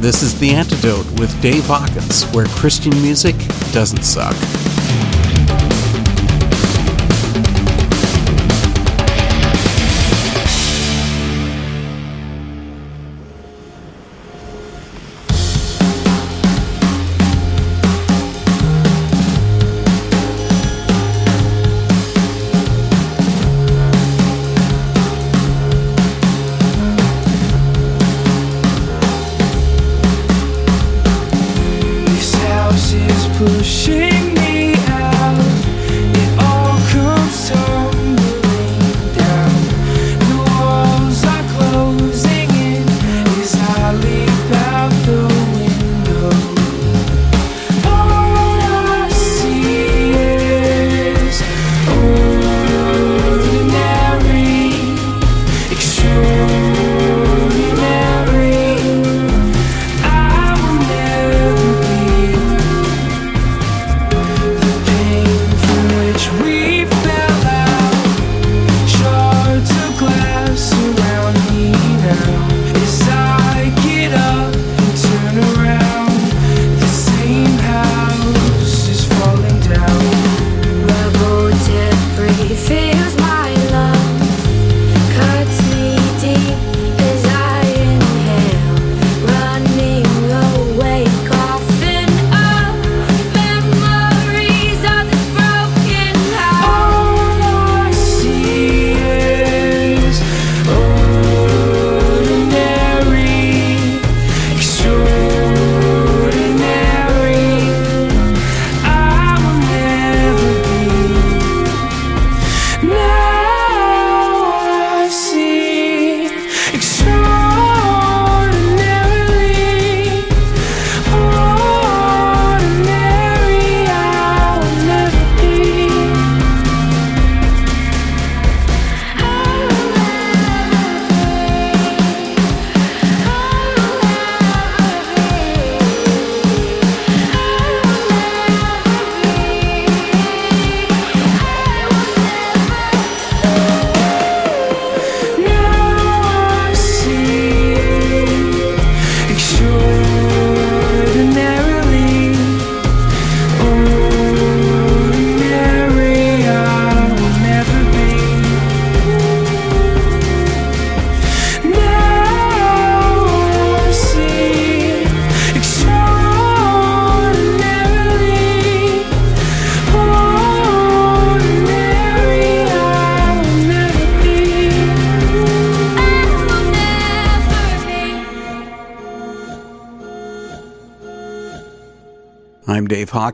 This 0.00 0.22
is 0.22 0.38
The 0.38 0.50
Antidote 0.50 1.10
with 1.18 1.42
Dave 1.42 1.66
Hawkins, 1.66 2.22
where 2.26 2.46
Christian 2.46 2.92
music 3.02 3.34
doesn't 3.72 4.04
suck. 4.04 4.36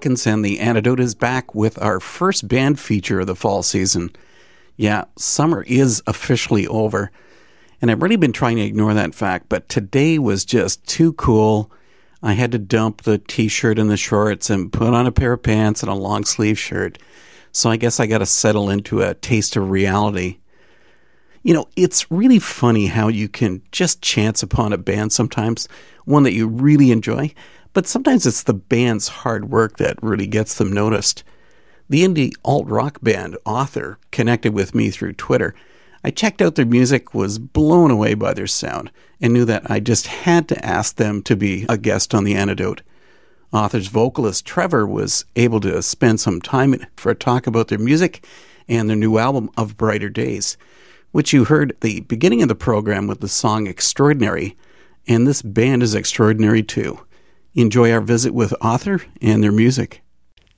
Hawkins, 0.04 0.26
and 0.26 0.44
The 0.44 0.60
Antidote 0.60 1.00
is 1.00 1.14
back 1.14 1.54
with 1.54 1.80
our 1.80 1.98
first 1.98 2.46
band 2.46 2.78
feature 2.78 3.20
of 3.20 3.26
the 3.26 3.34
fall 3.34 3.62
season. 3.62 4.10
Yeah, 4.76 5.04
summer 5.16 5.64
is 5.66 6.02
officially 6.06 6.66
over, 6.66 7.10
and 7.80 7.90
I've 7.90 8.02
really 8.02 8.16
been 8.16 8.34
trying 8.34 8.56
to 8.56 8.64
ignore 8.64 8.92
that 8.92 9.14
fact, 9.14 9.48
but 9.48 9.66
today 9.70 10.18
was 10.18 10.44
just 10.44 10.86
too 10.86 11.14
cool. 11.14 11.72
I 12.22 12.34
had 12.34 12.52
to 12.52 12.58
dump 12.58 13.04
the 13.04 13.16
t 13.16 13.48
shirt 13.48 13.78
and 13.78 13.88
the 13.88 13.96
shorts 13.96 14.50
and 14.50 14.70
put 14.70 14.92
on 14.92 15.06
a 15.06 15.10
pair 15.10 15.32
of 15.32 15.42
pants 15.42 15.82
and 15.82 15.90
a 15.90 15.94
long 15.94 16.26
sleeve 16.26 16.58
shirt. 16.58 16.98
So 17.52 17.70
I 17.70 17.76
guess 17.76 17.98
I 17.98 18.04
got 18.04 18.18
to 18.18 18.26
settle 18.26 18.68
into 18.68 19.00
a 19.00 19.14
taste 19.14 19.56
of 19.56 19.70
reality. 19.70 20.36
You 21.42 21.54
know, 21.54 21.66
it's 21.76 22.10
really 22.10 22.38
funny 22.38 22.88
how 22.88 23.08
you 23.08 23.30
can 23.30 23.62
just 23.72 24.02
chance 24.02 24.42
upon 24.42 24.74
a 24.74 24.78
band 24.78 25.14
sometimes, 25.14 25.66
one 26.04 26.24
that 26.24 26.34
you 26.34 26.46
really 26.46 26.90
enjoy, 26.90 27.32
but 27.74 27.86
sometimes 27.88 28.24
it's 28.24 28.44
the 28.44 28.54
band's 28.54 29.08
hard 29.08 29.50
work 29.50 29.76
that 29.76 30.02
really 30.02 30.28
gets 30.28 30.54
them 30.54 30.72
noticed. 30.72 31.24
The 31.90 32.02
indie 32.02 32.32
alt 32.44 32.66
rock 32.66 32.98
band 33.02 33.36
Author 33.44 33.98
connected 34.10 34.54
with 34.54 34.74
me 34.74 34.90
through 34.90 35.14
Twitter. 35.14 35.54
I 36.02 36.10
checked 36.10 36.40
out 36.40 36.54
their 36.54 36.64
music, 36.64 37.12
was 37.12 37.38
blown 37.38 37.90
away 37.90 38.14
by 38.14 38.32
their 38.32 38.46
sound, 38.46 38.90
and 39.20 39.32
knew 39.32 39.44
that 39.46 39.70
I 39.70 39.80
just 39.80 40.06
had 40.06 40.48
to 40.48 40.64
ask 40.64 40.96
them 40.96 41.20
to 41.22 41.36
be 41.36 41.66
a 41.68 41.76
guest 41.76 42.14
on 42.14 42.24
The 42.24 42.34
Antidote. 42.34 42.82
Author's 43.52 43.88
vocalist 43.88 44.46
Trevor 44.46 44.86
was 44.86 45.24
able 45.36 45.60
to 45.60 45.82
spend 45.82 46.20
some 46.20 46.40
time 46.40 46.74
for 46.96 47.10
a 47.10 47.14
talk 47.14 47.46
about 47.46 47.68
their 47.68 47.78
music 47.78 48.26
and 48.68 48.88
their 48.88 48.96
new 48.96 49.18
album 49.18 49.50
of 49.56 49.76
Brighter 49.76 50.08
Days, 50.08 50.56
which 51.12 51.32
you 51.32 51.44
heard 51.44 51.72
at 51.72 51.80
the 51.80 52.00
beginning 52.00 52.42
of 52.42 52.48
the 52.48 52.54
program 52.54 53.06
with 53.06 53.20
the 53.20 53.28
song 53.28 53.66
Extraordinary, 53.66 54.56
and 55.06 55.26
this 55.26 55.42
band 55.42 55.82
is 55.82 55.94
extraordinary 55.94 56.62
too 56.62 57.03
enjoy 57.54 57.92
our 57.92 58.00
visit 58.00 58.34
with 58.34 58.54
Author 58.60 59.02
and 59.20 59.42
their 59.42 59.52
music. 59.52 60.02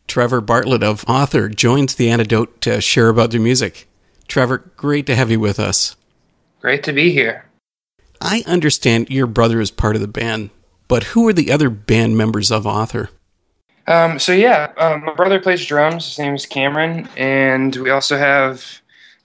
Trevor 0.06 0.40
Bartlett 0.40 0.82
of 0.82 1.04
Author 1.08 1.48
joins 1.48 1.94
the 1.94 2.08
antidote 2.08 2.60
to 2.62 2.80
share 2.80 3.08
about 3.08 3.30
their 3.30 3.40
music. 3.40 3.88
Trevor, 4.28 4.70
great 4.76 5.06
to 5.06 5.16
have 5.16 5.30
you 5.30 5.40
with 5.40 5.58
us. 5.58 5.96
Great 6.60 6.82
to 6.84 6.92
be 6.92 7.10
here. 7.10 7.46
I 8.20 8.42
understand 8.46 9.10
your 9.10 9.26
brother 9.26 9.60
is 9.60 9.70
part 9.70 9.94
of 9.94 10.00
the 10.00 10.08
band, 10.08 10.50
but 10.88 11.04
who 11.04 11.28
are 11.28 11.32
the 11.32 11.52
other 11.52 11.68
band 11.68 12.16
members 12.16 12.50
of 12.50 12.66
Author? 12.66 13.10
Um, 13.86 14.18
so 14.18 14.32
yeah, 14.32 14.72
um, 14.78 15.04
my 15.04 15.14
brother 15.14 15.40
plays 15.40 15.64
drums. 15.64 16.06
His 16.06 16.18
name 16.18 16.34
is 16.34 16.46
Cameron, 16.46 17.08
and 17.16 17.76
we 17.76 17.90
also 17.90 18.16
have 18.16 18.80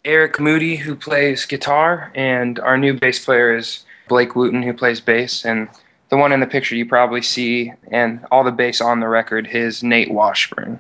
Eric 0.06 0.40
Moody 0.40 0.76
who 0.76 0.96
plays 0.96 1.46
guitar, 1.46 2.12
and 2.14 2.60
our 2.60 2.78
new 2.78 2.94
bass 2.94 3.24
player 3.24 3.56
is 3.56 3.86
Blake 4.08 4.36
Wooten 4.36 4.62
who 4.62 4.74
plays 4.74 5.00
bass. 5.00 5.46
And 5.46 5.70
the 6.12 6.18
one 6.18 6.34
in 6.34 6.42
the 6.42 6.46
picture 6.48 6.76
you 6.76 6.86
probably 6.86 7.22
see, 7.22 7.74
and 7.90 8.24
all 8.30 8.44
the 8.44 8.52
bass 8.52 8.82
on 8.82 9.00
the 9.00 9.08
record 9.08 9.48
is 9.48 9.82
Nate 9.82 10.12
Washburn. 10.12 10.80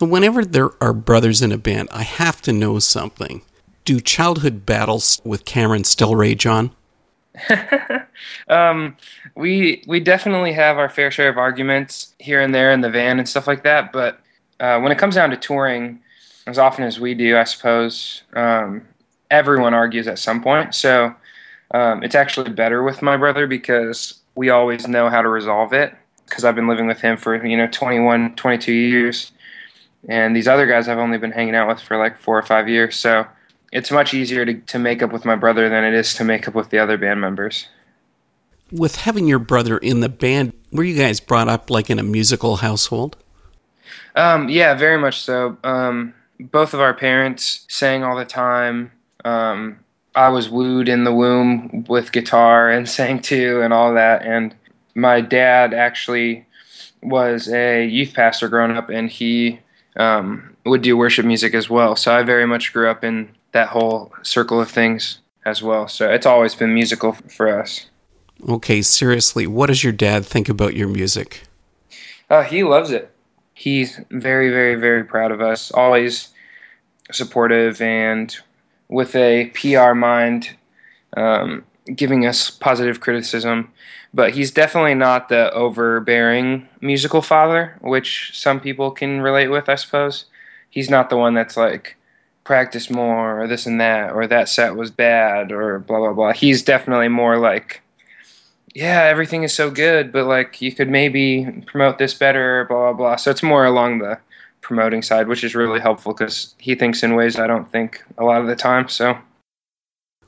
Whenever 0.00 0.44
there 0.44 0.70
are 0.82 0.94
brothers 0.94 1.42
in 1.42 1.52
a 1.52 1.58
band, 1.58 1.90
I 1.92 2.02
have 2.02 2.42
to 2.42 2.52
know 2.52 2.78
something. 2.78 3.42
Do 3.84 4.00
childhood 4.00 4.64
battles 4.64 5.20
with 5.24 5.44
Cameron 5.44 5.84
still 5.84 6.16
rage 6.16 6.46
on? 6.46 6.72
um, 8.48 8.96
we 9.34 9.82
we 9.86 10.00
definitely 10.00 10.52
have 10.52 10.78
our 10.78 10.88
fair 10.88 11.10
share 11.10 11.28
of 11.28 11.36
arguments 11.36 12.14
here 12.18 12.40
and 12.40 12.54
there 12.54 12.72
in 12.72 12.80
the 12.80 12.90
van 12.90 13.18
and 13.18 13.28
stuff 13.28 13.46
like 13.46 13.62
that. 13.64 13.92
But 13.92 14.20
uh, 14.58 14.80
when 14.80 14.90
it 14.90 14.98
comes 14.98 15.16
down 15.16 15.30
to 15.30 15.36
touring, 15.36 16.00
as 16.46 16.58
often 16.58 16.84
as 16.84 16.98
we 16.98 17.12
do, 17.14 17.36
I 17.36 17.44
suppose 17.44 18.22
um, 18.34 18.86
everyone 19.30 19.74
argues 19.74 20.08
at 20.08 20.18
some 20.18 20.42
point. 20.42 20.74
So 20.74 21.14
um, 21.74 22.04
it's 22.04 22.14
actually 22.14 22.50
better 22.50 22.84
with 22.84 23.02
my 23.02 23.16
brother 23.16 23.48
because 23.48 24.20
we 24.36 24.48
always 24.48 24.86
know 24.86 25.10
how 25.10 25.20
to 25.20 25.28
resolve 25.28 25.72
it 25.72 25.92
because 26.24 26.44
I've 26.44 26.54
been 26.54 26.68
living 26.68 26.86
with 26.86 27.00
him 27.00 27.16
for, 27.16 27.44
you 27.44 27.56
know, 27.56 27.66
21, 27.66 28.36
22 28.36 28.72
years. 28.72 29.32
And 30.08 30.36
these 30.36 30.46
other 30.46 30.66
guys 30.66 30.86
I've 30.86 30.98
only 30.98 31.18
been 31.18 31.32
hanging 31.32 31.56
out 31.56 31.66
with 31.66 31.80
for 31.80 31.96
like 31.98 32.16
four 32.16 32.38
or 32.38 32.42
five 32.42 32.68
years. 32.68 32.94
So 32.94 33.26
it's 33.72 33.90
much 33.90 34.14
easier 34.14 34.44
to, 34.44 34.54
to 34.54 34.78
make 34.78 35.02
up 35.02 35.10
with 35.10 35.24
my 35.24 35.34
brother 35.34 35.68
than 35.68 35.82
it 35.82 35.94
is 35.94 36.14
to 36.14 36.24
make 36.24 36.46
up 36.46 36.54
with 36.54 36.70
the 36.70 36.78
other 36.78 36.96
band 36.96 37.20
members. 37.20 37.66
With 38.70 38.96
having 38.96 39.26
your 39.26 39.40
brother 39.40 39.76
in 39.76 39.98
the 39.98 40.08
band, 40.08 40.52
were 40.70 40.84
you 40.84 40.96
guys 40.96 41.18
brought 41.18 41.48
up 41.48 41.70
like 41.70 41.90
in 41.90 41.98
a 41.98 42.04
musical 42.04 42.56
household? 42.56 43.16
Um, 44.14 44.48
yeah, 44.48 44.74
very 44.74 44.96
much 44.96 45.20
so. 45.20 45.58
Um, 45.64 46.14
both 46.38 46.72
of 46.72 46.80
our 46.80 46.94
parents 46.94 47.66
sang 47.68 48.04
all 48.04 48.16
the 48.16 48.24
time. 48.24 48.92
Um, 49.24 49.83
I 50.14 50.28
was 50.28 50.48
wooed 50.48 50.88
in 50.88 51.04
the 51.04 51.14
womb 51.14 51.84
with 51.88 52.12
guitar 52.12 52.70
and 52.70 52.88
sang 52.88 53.20
too, 53.20 53.60
and 53.62 53.72
all 53.72 53.94
that. 53.94 54.22
And 54.22 54.54
my 54.94 55.20
dad 55.20 55.74
actually 55.74 56.46
was 57.02 57.48
a 57.48 57.84
youth 57.84 58.14
pastor 58.14 58.48
growing 58.48 58.76
up, 58.76 58.88
and 58.88 59.10
he 59.10 59.60
um, 59.96 60.56
would 60.64 60.82
do 60.82 60.96
worship 60.96 61.26
music 61.26 61.54
as 61.54 61.68
well. 61.68 61.96
So 61.96 62.14
I 62.14 62.22
very 62.22 62.46
much 62.46 62.72
grew 62.72 62.88
up 62.88 63.04
in 63.04 63.30
that 63.52 63.68
whole 63.68 64.12
circle 64.22 64.60
of 64.60 64.70
things 64.70 65.20
as 65.44 65.62
well. 65.62 65.88
So 65.88 66.10
it's 66.10 66.26
always 66.26 66.54
been 66.54 66.72
musical 66.72 67.12
for 67.12 67.60
us. 67.60 67.86
Okay, 68.48 68.82
seriously, 68.82 69.46
what 69.46 69.66
does 69.66 69.84
your 69.84 69.92
dad 69.92 70.24
think 70.24 70.48
about 70.48 70.74
your 70.74 70.88
music? 70.88 71.42
Uh, 72.28 72.42
he 72.42 72.64
loves 72.64 72.90
it. 72.90 73.10
He's 73.52 74.00
very, 74.10 74.50
very, 74.50 74.74
very 74.74 75.04
proud 75.04 75.30
of 75.30 75.40
us. 75.40 75.70
Always 75.70 76.28
supportive 77.12 77.80
and 77.80 78.36
with 78.94 79.16
a 79.16 79.46
PR 79.46 79.92
mind, 79.92 80.50
um, 81.16 81.64
giving 81.94 82.24
us 82.24 82.48
positive 82.48 83.00
criticism. 83.00 83.72
But 84.12 84.34
he's 84.34 84.52
definitely 84.52 84.94
not 84.94 85.28
the 85.28 85.52
overbearing 85.52 86.68
musical 86.80 87.20
father, 87.20 87.76
which 87.80 88.30
some 88.32 88.60
people 88.60 88.92
can 88.92 89.20
relate 89.20 89.48
with, 89.48 89.68
I 89.68 89.74
suppose. 89.74 90.26
He's 90.70 90.88
not 90.88 91.10
the 91.10 91.16
one 91.16 91.34
that's 91.34 91.56
like, 91.56 91.96
practice 92.44 92.90
more, 92.90 93.40
or 93.42 93.48
this 93.48 93.66
and 93.66 93.80
that, 93.80 94.12
or 94.12 94.26
that 94.26 94.48
set 94.48 94.76
was 94.76 94.90
bad, 94.90 95.50
or 95.50 95.78
blah, 95.78 95.98
blah, 95.98 96.12
blah. 96.12 96.32
He's 96.32 96.62
definitely 96.62 97.08
more 97.08 97.38
like, 97.38 97.80
yeah, 98.74 99.04
everything 99.04 99.42
is 99.42 99.54
so 99.54 99.70
good, 99.70 100.12
but 100.12 100.26
like 100.26 100.60
you 100.60 100.70
could 100.72 100.90
maybe 100.90 101.62
promote 101.66 101.98
this 101.98 102.14
better, 102.14 102.66
blah, 102.66 102.92
blah, 102.92 102.92
blah. 102.92 103.16
So 103.16 103.30
it's 103.30 103.42
more 103.42 103.64
along 103.64 103.98
the 103.98 104.18
promoting 104.64 105.02
side, 105.02 105.28
which 105.28 105.44
is 105.44 105.54
really 105.54 105.78
helpful 105.78 106.12
because 106.12 106.54
he 106.58 106.74
thinks 106.74 107.02
in 107.02 107.14
ways 107.14 107.38
I 107.38 107.46
don't 107.46 107.70
think 107.70 108.02
a 108.18 108.24
lot 108.24 108.40
of 108.40 108.48
the 108.48 108.56
time. 108.56 108.88
So, 108.88 109.16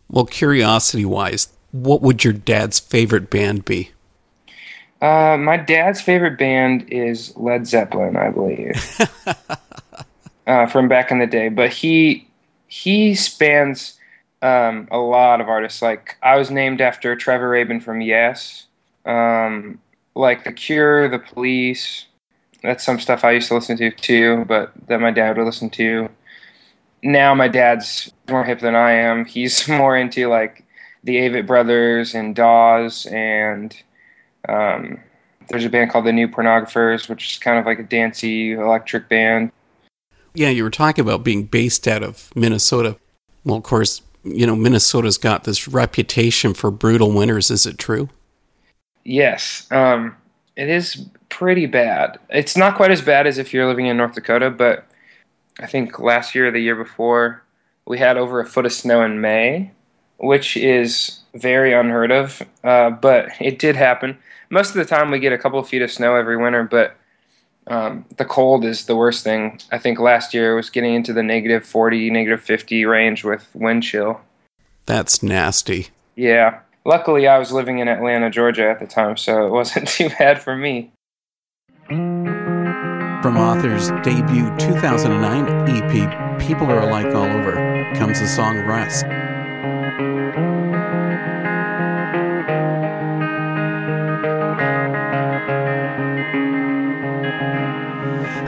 well, 0.09 0.27
curiosity 0.27 1.05
wise, 1.05 1.49
what 1.73 2.03
would 2.03 2.23
your 2.23 2.33
dad's 2.33 2.79
favorite 2.79 3.31
band 3.31 3.65
be? 3.65 3.91
Uh, 5.03 5.37
my 5.37 5.57
dad's 5.57 6.01
favorite 6.01 6.39
band 6.39 6.89
is 6.89 7.37
Led 7.37 7.67
Zeppelin, 7.67 8.17
I 8.17 8.31
believe, 8.31 9.01
uh, 10.47 10.67
from 10.67 10.89
back 10.89 11.11
in 11.11 11.19
the 11.19 11.27
day. 11.27 11.49
But 11.49 11.71
he 11.73 12.29
he 12.69 13.15
spans 13.15 13.99
um, 14.43 14.89
a 14.91 14.99
lot 14.99 15.41
of 15.41 15.49
artists. 15.49 15.83
Like 15.83 16.17
I 16.23 16.37
was 16.37 16.51
named 16.51 16.81
after 16.81 17.15
Trevor 17.17 17.51
Rabin 17.51 17.81
from 17.81 18.01
Yes, 18.01 18.67
um, 19.05 19.81
like 20.15 20.45
The 20.45 20.53
Cure, 20.53 21.09
The 21.09 21.19
Police, 21.19 22.07
that's 22.63 22.85
some 22.85 22.99
stuff 22.99 23.25
I 23.25 23.33
used 23.33 23.49
to 23.49 23.55
listen 23.55 23.77
to 23.79 23.91
too, 23.91 24.45
but 24.47 24.73
that 24.89 25.01
my 25.01 25.11
dad 25.11 25.37
would 25.37 25.45
listen 25.45 25.71
to. 25.71 26.09
Now 27.03 27.35
my 27.35 27.49
dad's 27.49 28.13
more 28.29 28.45
hip 28.45 28.61
than 28.61 28.75
I 28.75 28.93
am. 28.93 29.25
He's 29.25 29.69
more 29.69 29.97
into 29.97 30.29
like 30.29 30.65
the 31.05 31.17
Avett 31.17 31.47
Brothers 31.47 32.15
and 32.15 32.35
Dawes, 32.35 33.07
and 33.07 33.77
um, 34.49 35.01
there's 35.49 35.65
a 35.65 35.71
band 35.71 35.91
called 35.91 36.07
the 36.07 36.13
New 36.13 36.29
Pornographers, 36.29 37.09
which 37.09 37.33
is 37.33 37.39
kind 37.39 37.59
of 37.59 37.67
like 37.67 37.79
a 37.79 37.85
dancey 37.85 38.53
electric 38.53 39.09
band. 39.09 39.53
Yeah, 40.35 40.51
you 40.51 40.65
were 40.65 40.71
talking 40.71 41.03
about 41.03 41.25
being 41.25 41.45
based 41.45 41.89
out 41.89 42.03
of 42.03 42.31
Minnesota. 42.35 42.97
Well, 43.45 43.57
of 43.57 43.63
course, 43.63 44.03
you 44.25 44.47
know 44.47 44.57
Minnesota's 44.57 45.19
got 45.19 45.45
this 45.45 45.69
reputation 45.69 46.53
for 46.53 46.71
brutal 46.71 47.13
winters. 47.13 47.51
Is 47.51 47.67
it 47.67 47.79
true? 47.79 48.09
Yes, 49.05 49.69
um, 49.71 50.17
it 50.57 50.69
is 50.69 51.07
pretty 51.37 51.67
bad. 51.67 52.19
It's 52.31 52.57
not 52.57 52.77
quite 52.77 52.91
as 52.91 53.03
bad 53.03 53.27
as 53.27 53.37
if 53.37 53.53
you're 53.53 53.69
living 53.69 53.85
in 53.89 53.99
North 53.99 54.15
Dakota, 54.15 54.49
but 54.49 54.87
I 55.61 55.67
think 55.67 55.99
last 55.99 56.35
year 56.35 56.47
or 56.47 56.51
the 56.51 56.61
year 56.61 56.75
before, 56.75 57.43
we 57.85 57.99
had 57.99 58.17
over 58.17 58.41
a 58.41 58.47
foot 58.47 58.65
of 58.65 58.73
snow 58.73 59.03
in 59.03 59.21
May, 59.21 59.71
which 60.17 60.57
is 60.57 61.21
very 61.35 61.75
unheard 61.75 62.11
of, 62.11 62.41
uh, 62.65 62.89
but 62.89 63.29
it 63.39 63.59
did 63.59 63.77
happen. 63.77 64.17
Most 64.49 64.71
of 64.71 64.77
the 64.77 64.87
time, 64.87 65.11
we 65.11 65.19
get 65.19 65.35
a 65.35 65.37
couple 65.37 65.59
of 65.59 65.69
feet 65.69 65.83
of 65.83 65.91
snow 65.91 66.15
every 66.15 66.39
winter, 66.39 66.65
but 66.65 66.97
um, 67.67 68.07
the 68.17 68.25
cold 68.25 68.65
is 68.65 68.87
the 68.87 68.97
worst 68.97 69.23
thing. 69.23 69.61
I 69.71 69.77
think 69.77 70.01
last 70.01 70.33
year 70.33 70.55
was 70.55 70.71
getting 70.71 70.95
into 70.95 71.13
the 71.13 71.23
negative 71.23 71.67
40, 71.67 72.09
negative 72.09 72.41
50 72.41 72.87
range 72.87 73.25
with 73.25 73.47
wind 73.55 73.83
chill. 73.83 74.23
That's 74.87 75.23
nasty. 75.23 75.89
Yeah. 76.15 76.61
Luckily, 76.87 77.29
I 77.29 77.37
was 77.39 77.53
living 77.53 77.81
in 77.81 77.89
Atlanta, 77.89 78.31
Georgia 78.31 78.71
at 78.71 78.81
the 78.81 78.87
time, 78.87 79.19
so 79.19 79.47
it 79.47 79.51
wasn't 79.51 79.87
too 79.97 80.09
bad 80.09 80.41
for 80.41 80.57
me. 80.57 80.93
From 81.89 83.37
Author's 83.37 83.91
debut 84.03 84.51
2009 84.59 85.47
EP, 85.69 86.41
People 86.41 86.67
Are 86.67 86.81
Alike 86.81 87.15
All 87.15 87.27
Over, 87.27 87.53
comes 87.95 88.19
the 88.19 88.27
song 88.27 88.59
Rest. 88.67 89.05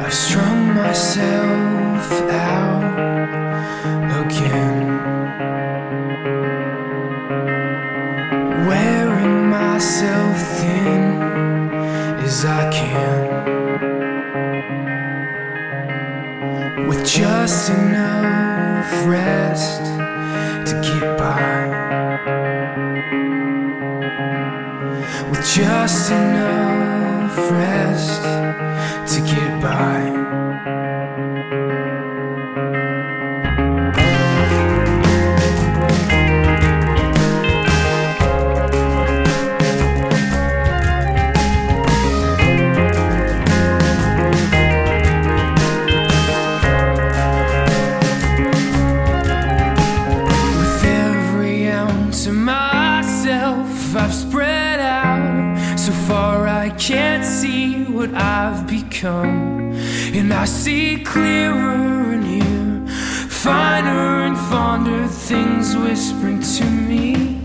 I've 0.01 0.13
strung 0.13 0.75
myself 0.75 2.13
out 2.33 2.83
again. 4.27 4.89
Wearing 8.67 9.49
myself 9.49 10.37
thin 10.59 11.19
as 12.21 12.45
I 12.45 12.68
just 17.19 17.71
enough 17.71 19.05
rest 19.05 19.83
to 20.69 20.81
get 20.85 21.19
by. 21.19 21.67
With 25.29 25.45
just 25.53 26.13
enough 26.13 27.51
rest 27.51 28.23
to 29.15 29.21
get 29.27 29.61
by. 29.61 30.19
Become. 58.99 59.73
And 60.13 60.33
I 60.33 60.45
see 60.45 61.05
clearer 61.05 62.15
and 62.15 62.25
near, 62.25 62.95
finer 63.29 64.23
and 64.25 64.37
fonder 64.37 65.07
things 65.07 65.77
whispering 65.77 66.41
to 66.41 66.65
me. 66.65 67.38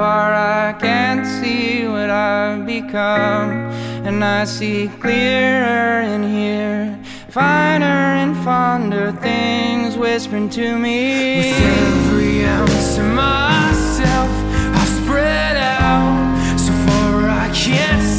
Far 0.00 0.32
I 0.32 0.72
can't 0.80 1.26
see 1.26 1.86
what 1.86 2.08
I've 2.08 2.64
become, 2.64 3.50
and 4.06 4.24
I 4.24 4.46
see 4.46 4.88
clearer 4.98 6.00
in 6.00 6.22
here. 6.22 6.98
Finer 7.28 8.00
and 8.22 8.34
fonder 8.42 9.12
things 9.12 9.98
whispering 9.98 10.48
to 10.60 10.78
me. 10.78 11.00
With 11.36 11.62
every 11.84 12.46
ounce 12.46 12.96
of 12.96 13.08
myself, 13.12 14.32
I 14.80 14.84
spread 14.98 15.56
out 15.58 16.58
so 16.58 16.72
far 16.86 17.28
I 17.44 17.50
can't 17.52 18.09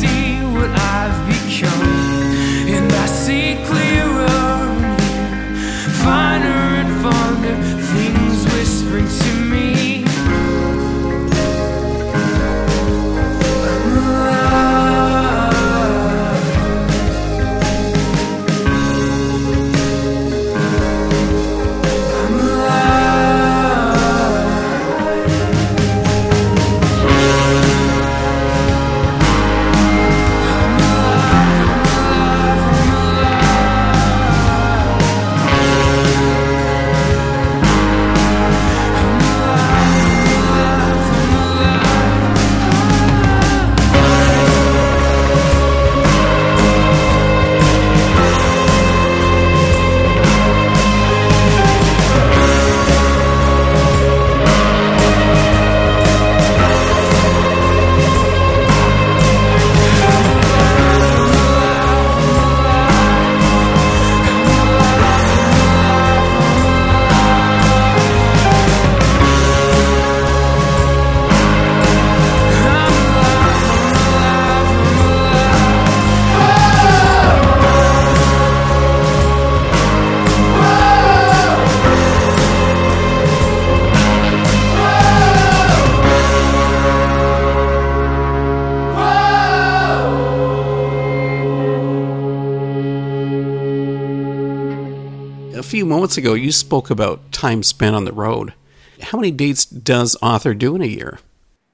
Ago, 96.18 96.34
you 96.34 96.52
spoke 96.52 96.90
about 96.90 97.32
time 97.32 97.64
spent 97.64 97.96
on 97.96 98.06
the 98.06 98.12
road. 98.12 98.54
How 99.02 99.18
many 99.18 99.32
dates 99.32 99.66
does 99.66 100.16
Author 100.22 100.54
do 100.54 100.76
in 100.76 100.82
a 100.82 100.86
year? 100.86 101.20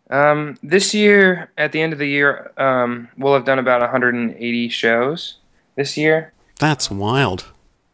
Um, 0.09 0.57
this 0.63 0.93
year, 0.93 1.51
at 1.57 1.71
the 1.71 1.81
end 1.81 1.93
of 1.93 1.99
the 1.99 2.07
year, 2.07 2.51
um, 2.57 3.09
we'll 3.17 3.33
have 3.33 3.45
done 3.45 3.59
about 3.59 3.81
180 3.81 4.69
shows 4.69 5.37
this 5.75 5.97
year. 5.97 6.31
That's 6.59 6.89
wild. 6.89 7.45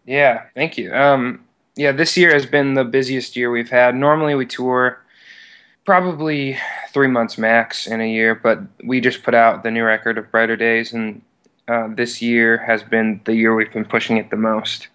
Yeah, 0.06 0.44
thank 0.54 0.78
you. 0.78 0.94
Um, 0.94 1.44
yeah, 1.76 1.92
this 1.92 2.16
year 2.16 2.32
has 2.34 2.46
been 2.46 2.76
the 2.76 2.84
busiest 2.84 3.36
year 3.36 3.50
we've 3.50 3.70
had. 3.70 3.96
Normally, 3.96 4.36
we 4.36 4.46
tour 4.46 5.04
probably 5.86 6.58
three 6.92 7.08
months 7.08 7.38
max 7.38 7.88
in 7.88 8.00
a 8.00 8.10
year, 8.10 8.36
but 8.36 8.60
we 8.84 9.02
just 9.02 9.24
put 9.24 9.34
out 9.34 9.64
the 9.64 9.72
new 9.72 9.84
record 9.84 10.18
of 10.18 10.30
Brighter 10.32 10.56
Days, 10.56 10.94
and 10.94 11.22
uh, 11.68 11.88
this 11.88 12.22
year 12.22 12.58
has 12.58 12.84
been 12.84 13.22
the 13.26 13.36
year 13.36 13.56
we've 13.56 13.74
been 13.74 13.86
pushing 13.86 14.18
it 14.18 14.30
the 14.30 14.38
most. 14.38 14.88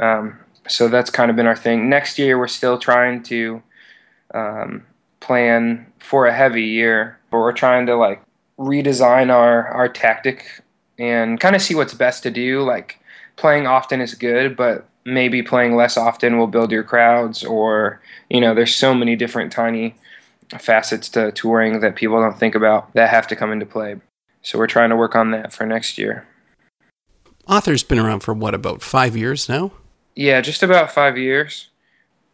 Um, 0.00 0.38
so 0.68 0.88
that's 0.88 1.10
kind 1.10 1.30
of 1.30 1.36
been 1.36 1.46
our 1.46 1.56
thing. 1.56 1.88
Next 1.88 2.18
year, 2.18 2.38
we're 2.38 2.48
still 2.48 2.78
trying 2.78 3.22
to 3.24 3.62
um, 4.34 4.86
plan 5.20 5.86
for 5.98 6.26
a 6.26 6.34
heavy 6.34 6.64
year, 6.64 7.18
but 7.30 7.38
we're 7.38 7.52
trying 7.52 7.86
to 7.86 7.96
like 7.96 8.22
redesign 8.58 9.32
our 9.32 9.68
our 9.68 9.88
tactic 9.88 10.44
and 10.98 11.40
kind 11.40 11.56
of 11.56 11.62
see 11.62 11.74
what's 11.74 11.94
best 11.94 12.22
to 12.22 12.30
do. 12.30 12.62
Like 12.62 12.98
playing 13.36 13.66
often 13.66 14.00
is 14.00 14.14
good, 14.14 14.56
but 14.56 14.86
maybe 15.04 15.42
playing 15.42 15.76
less 15.76 15.96
often 15.96 16.38
will 16.38 16.46
build 16.46 16.70
your 16.70 16.84
crowds. 16.84 17.44
Or 17.44 18.00
you 18.28 18.40
know, 18.40 18.54
there's 18.54 18.74
so 18.74 18.94
many 18.94 19.16
different 19.16 19.52
tiny 19.52 19.94
facets 20.58 21.08
to 21.10 21.32
touring 21.32 21.80
that 21.80 21.96
people 21.96 22.20
don't 22.20 22.38
think 22.38 22.54
about 22.54 22.92
that 22.94 23.10
have 23.10 23.26
to 23.28 23.36
come 23.36 23.52
into 23.52 23.66
play. 23.66 23.96
So 24.42 24.58
we're 24.58 24.66
trying 24.66 24.90
to 24.90 24.96
work 24.96 25.14
on 25.14 25.30
that 25.32 25.52
for 25.52 25.66
next 25.66 25.98
year. 25.98 26.26
Author's 27.46 27.82
been 27.82 27.98
around 27.98 28.20
for 28.20 28.32
what, 28.32 28.54
about 28.54 28.80
five 28.80 29.16
years 29.16 29.48
now? 29.48 29.72
Yeah, 30.14 30.40
just 30.40 30.62
about 30.62 30.92
five 30.92 31.16
years. 31.16 31.68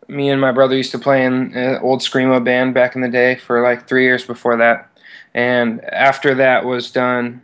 Me 0.08 0.30
and 0.30 0.40
my 0.40 0.52
brother 0.52 0.76
used 0.76 0.92
to 0.92 0.98
play 0.98 1.24
in 1.24 1.52
an 1.54 1.80
old 1.82 2.00
screamo 2.00 2.42
band 2.42 2.74
back 2.74 2.94
in 2.94 3.02
the 3.02 3.08
day 3.08 3.36
for 3.36 3.62
like 3.62 3.88
three 3.88 4.04
years 4.04 4.24
before 4.24 4.56
that, 4.56 4.90
and 5.34 5.84
after 5.84 6.34
that 6.34 6.64
was 6.64 6.90
done, 6.90 7.42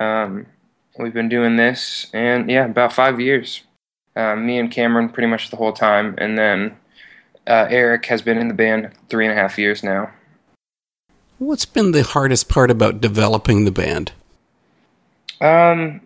um, 0.00 0.46
we've 0.98 1.14
been 1.14 1.28
doing 1.28 1.56
this, 1.56 2.06
and 2.12 2.50
yeah, 2.50 2.66
about 2.66 2.92
five 2.92 3.20
years. 3.20 3.62
Uh, 4.16 4.36
me 4.36 4.58
and 4.58 4.70
Cameron 4.70 5.08
pretty 5.08 5.28
much 5.28 5.50
the 5.50 5.56
whole 5.56 5.72
time, 5.72 6.14
and 6.18 6.38
then 6.38 6.76
uh, 7.46 7.66
Eric 7.68 8.06
has 8.06 8.22
been 8.22 8.38
in 8.38 8.48
the 8.48 8.54
band 8.54 8.90
three 9.08 9.26
and 9.26 9.36
a 9.36 9.40
half 9.40 9.58
years 9.58 9.82
now. 9.82 10.10
What's 11.38 11.64
been 11.64 11.92
the 11.92 12.04
hardest 12.04 12.48
part 12.48 12.70
about 12.70 13.00
developing 13.00 13.64
the 13.64 13.72
band? 13.72 14.12
Um, 15.40 16.00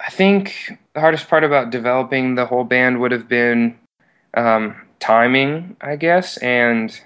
I 0.00 0.10
think 0.10 0.78
the 0.94 1.00
hardest 1.00 1.28
part 1.28 1.44
about 1.44 1.70
developing 1.70 2.34
the 2.34 2.46
whole 2.46 2.64
band 2.64 3.00
would 3.00 3.12
have 3.12 3.28
been 3.28 3.78
um, 4.34 4.76
timing, 5.00 5.76
I 5.80 5.96
guess, 5.96 6.36
and 6.38 6.98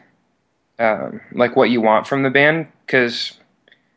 um, 0.78 1.20
like 1.32 1.56
what 1.56 1.70
you 1.70 1.80
want 1.80 2.06
from 2.06 2.22
the 2.22 2.30
band. 2.30 2.68
Because 2.86 3.32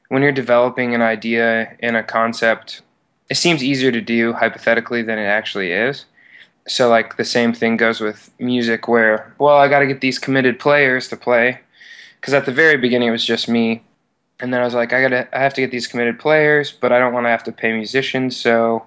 when 0.10 0.22
you're 0.22 0.32
developing 0.32 0.96
an 0.96 1.02
idea 1.02 1.76
and 1.82 1.96
a 1.96 2.04
concept, 2.04 2.82
it 3.30 3.36
seems 3.36 3.64
easier 3.64 3.92
to 3.92 4.02
do 4.02 4.34
hypothetically 4.34 5.02
than 5.02 5.20
it 5.20 5.26
actually 5.26 5.72
is. 5.72 6.06
So, 6.68 6.90
like, 6.90 7.18
the 7.18 7.26
same 7.26 7.54
thing 7.54 7.76
goes 7.76 8.00
with 8.00 8.30
music, 8.40 8.88
where, 8.88 9.34
well, 9.40 9.58
I 9.58 9.68
got 9.68 9.80
to 9.80 9.88
get 9.88 10.02
these 10.02 10.20
committed 10.20 10.60
players 10.60 11.08
to 11.08 11.18
play. 11.18 11.60
Because 12.20 12.36
at 12.36 12.46
the 12.46 12.52
very 12.52 12.78
beginning, 12.78 13.08
it 13.08 13.12
was 13.12 13.26
just 13.26 13.50
me 13.50 13.82
and 14.42 14.52
then 14.52 14.60
I 14.60 14.66
was 14.66 14.74
like, 14.74 14.92
I 14.92 15.02
gotta, 15.02 15.38
I 15.38 15.40
have 15.40 15.54
to 15.54 15.62
get 15.62 15.72
these 15.72 15.88
committed 15.88 16.20
players, 16.20 16.72
but 16.72 16.92
I 16.92 16.98
don't 16.98 17.14
want 17.14 17.26
to 17.26 17.30
have 17.30 17.44
to 17.44 17.52
pay 17.52 17.74
musicians, 17.74 18.36
so 18.36 18.86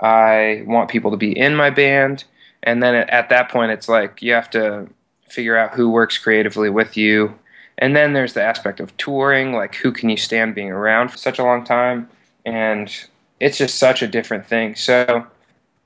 I 0.00 0.64
want 0.66 0.90
people 0.90 1.10
to 1.10 1.16
be 1.16 1.36
in 1.36 1.56
my 1.56 1.70
band. 1.70 2.24
And 2.62 2.82
then 2.82 2.94
at, 2.94 3.10
at 3.10 3.28
that 3.30 3.50
point, 3.50 3.72
it's 3.72 3.88
like 3.88 4.22
you 4.22 4.32
have 4.32 4.50
to 4.50 4.88
figure 5.28 5.56
out 5.56 5.74
who 5.74 5.90
works 5.90 6.18
creatively 6.18 6.70
with 6.70 6.96
you. 6.96 7.38
And 7.78 7.94
then 7.94 8.12
there's 8.12 8.32
the 8.32 8.42
aspect 8.42 8.80
of 8.80 8.96
touring, 8.96 9.52
like 9.52 9.74
who 9.76 9.92
can 9.92 10.08
you 10.08 10.16
stand 10.16 10.54
being 10.54 10.70
around 10.70 11.10
for 11.10 11.18
such 11.18 11.38
a 11.38 11.44
long 11.44 11.62
time, 11.64 12.08
and 12.46 12.90
it's 13.38 13.58
just 13.58 13.78
such 13.78 14.00
a 14.02 14.06
different 14.06 14.46
thing. 14.46 14.74
So 14.76 15.26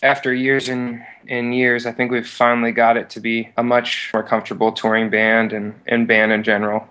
after 0.02 0.32
years 0.32 0.68
and, 0.68 1.04
and 1.28 1.54
years, 1.54 1.86
I 1.86 1.92
think 1.92 2.12
we've 2.12 2.28
finally 2.28 2.70
got 2.70 2.96
it 2.96 3.10
to 3.10 3.20
be 3.20 3.50
a 3.56 3.62
much 3.64 4.10
more 4.14 4.22
comfortable 4.22 4.70
touring 4.70 5.10
band 5.10 5.52
and, 5.52 5.74
and 5.86 6.06
band 6.06 6.30
in 6.32 6.44
general. 6.44 6.86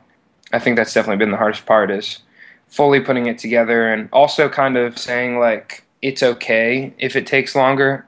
I 0.51 0.59
think 0.59 0.75
that's 0.75 0.93
definitely 0.93 1.23
been 1.23 1.31
the 1.31 1.37
hardest 1.37 1.65
part 1.65 1.91
is 1.91 2.19
fully 2.67 2.99
putting 2.99 3.25
it 3.25 3.37
together 3.37 3.91
and 3.91 4.09
also 4.11 4.49
kind 4.49 4.77
of 4.77 4.97
saying 4.97 5.39
like 5.39 5.83
it's 6.01 6.23
okay 6.23 6.93
if 6.97 7.15
it 7.15 7.27
takes 7.27 7.55
longer. 7.55 8.05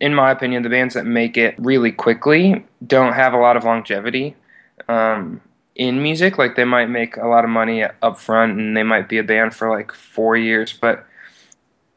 In 0.00 0.14
my 0.14 0.30
opinion, 0.30 0.62
the 0.62 0.68
bands 0.68 0.94
that 0.94 1.06
make 1.06 1.36
it 1.36 1.54
really 1.58 1.92
quickly 1.92 2.64
don't 2.84 3.12
have 3.12 3.32
a 3.32 3.38
lot 3.38 3.56
of 3.56 3.64
longevity. 3.64 4.36
Um, 4.88 5.40
in 5.74 6.02
music. 6.02 6.38
Like 6.38 6.56
they 6.56 6.64
might 6.64 6.88
make 6.88 7.16
a 7.16 7.26
lot 7.26 7.44
of 7.44 7.50
money 7.50 7.84
up 7.84 8.18
front 8.18 8.58
and 8.58 8.76
they 8.76 8.82
might 8.82 9.08
be 9.08 9.18
a 9.18 9.24
band 9.24 9.54
for 9.54 9.70
like 9.70 9.92
four 9.92 10.36
years, 10.36 10.72
but 10.72 11.06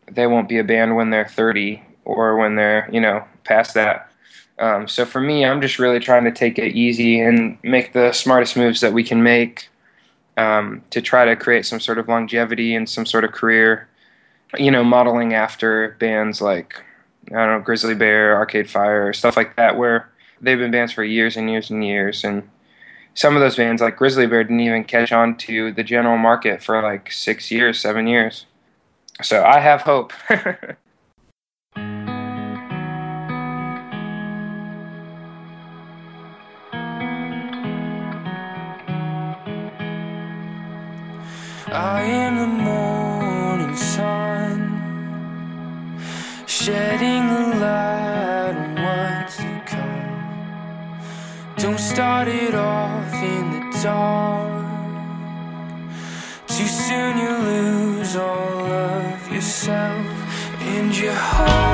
they 0.09 0.27
won't 0.27 0.49
be 0.49 0.57
a 0.57 0.63
band 0.63 0.95
when 0.95 1.09
they're 1.09 1.27
30 1.27 1.83
or 2.03 2.37
when 2.37 2.55
they're, 2.55 2.89
you 2.91 3.01
know, 3.01 3.23
past 3.43 3.73
that. 3.73 4.11
Um, 4.57 4.87
so 4.87 5.05
for 5.05 5.19
me, 5.19 5.43
I'm 5.43 5.61
just 5.61 5.79
really 5.79 5.99
trying 5.99 6.23
to 6.23 6.31
take 6.31 6.57
it 6.57 6.75
easy 6.75 7.19
and 7.19 7.57
make 7.63 7.93
the 7.93 8.13
smartest 8.13 8.55
moves 8.55 8.79
that 8.81 8.93
we 8.93 9.03
can 9.03 9.21
make 9.21 9.67
um, 10.37 10.83
to 10.91 11.01
try 11.01 11.25
to 11.25 11.35
create 11.35 11.65
some 11.65 11.79
sort 11.79 11.97
of 11.97 12.07
longevity 12.07 12.73
and 12.73 12.87
some 12.87 13.05
sort 13.05 13.25
of 13.25 13.31
career. 13.31 13.89
You 14.57 14.71
know, 14.71 14.83
modeling 14.83 15.33
after 15.33 15.95
bands 15.99 16.41
like 16.41 16.81
I 17.29 17.33
don't 17.33 17.47
know 17.47 17.59
Grizzly 17.61 17.95
Bear, 17.95 18.35
Arcade 18.35 18.69
Fire, 18.69 19.11
stuff 19.13 19.35
like 19.35 19.55
that, 19.55 19.77
where 19.77 20.09
they've 20.41 20.57
been 20.57 20.71
bands 20.71 20.93
for 20.93 21.03
years 21.03 21.35
and 21.35 21.49
years 21.49 21.69
and 21.69 21.83
years, 21.83 22.23
and 22.23 22.49
some 23.15 23.35
of 23.35 23.41
those 23.41 23.55
bands 23.55 23.81
like 23.81 23.97
Grizzly 23.97 24.27
Bear 24.27 24.43
didn't 24.43 24.59
even 24.59 24.83
catch 24.83 25.11
on 25.11 25.37
to 25.37 25.71
the 25.71 25.83
general 25.83 26.17
market 26.17 26.61
for 26.61 26.81
like 26.81 27.11
six 27.11 27.49
years, 27.49 27.79
seven 27.79 28.07
years. 28.07 28.45
So 29.21 29.43
I 29.43 29.59
have 29.59 29.81
hope. 29.81 30.13
I 41.67 42.03
am 42.03 42.37
the 42.37 42.54
shedding 46.65 47.27
the 47.27 47.59
light 47.59 48.55
on 48.57 48.75
what's 48.83 49.37
to 49.37 49.61
come. 49.67 50.97
Don't 51.57 51.79
start 51.79 52.27
it 52.27 52.55
off 52.55 53.13
in 53.13 53.51
the 53.51 53.79
dark. 53.83 54.65
Too 56.47 56.65
soon 56.65 57.19
you 57.19 57.33
lose 57.51 58.15
all 58.15 58.65
of 58.65 59.31
yourself 59.31 60.07
and 60.59 60.97
your 60.97 61.13
heart. 61.13 61.64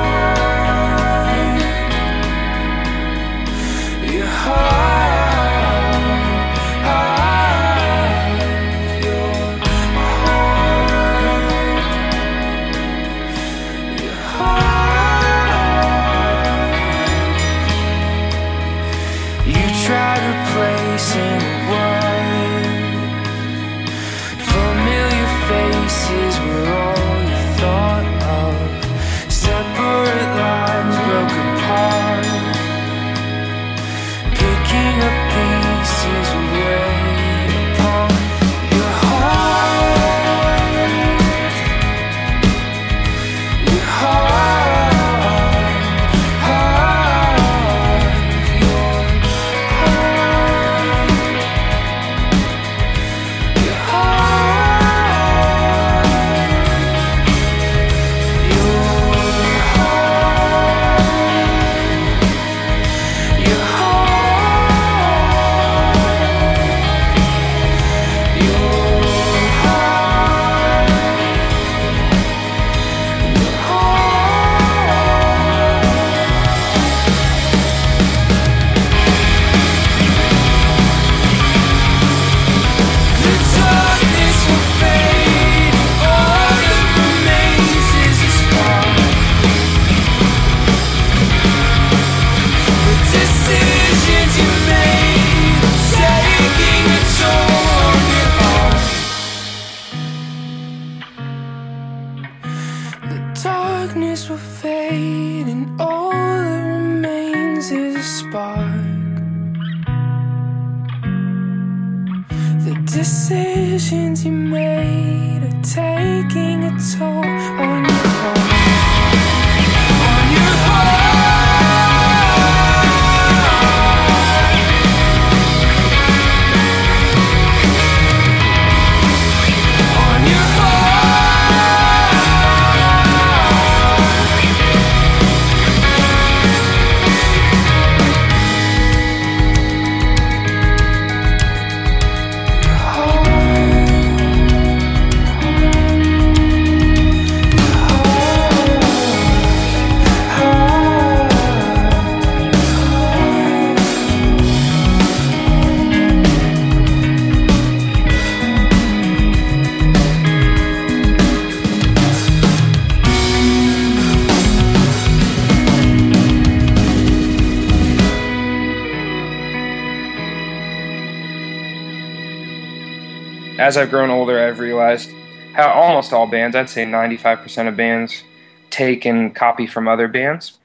As 173.72 173.78
I've 173.78 173.88
grown 173.88 174.10
older, 174.10 174.38
I've 174.38 174.58
realized 174.58 175.10
how 175.54 175.70
almost 175.70 176.12
all 176.12 176.26
bands, 176.26 176.54
I'd 176.54 176.68
say 176.68 176.84
95% 176.84 177.68
of 177.68 177.74
bands, 177.74 178.22
take 178.68 179.06
and 179.06 179.34
copy 179.34 179.66
from 179.66 179.88
other 179.88 180.08
bands. 180.08 180.58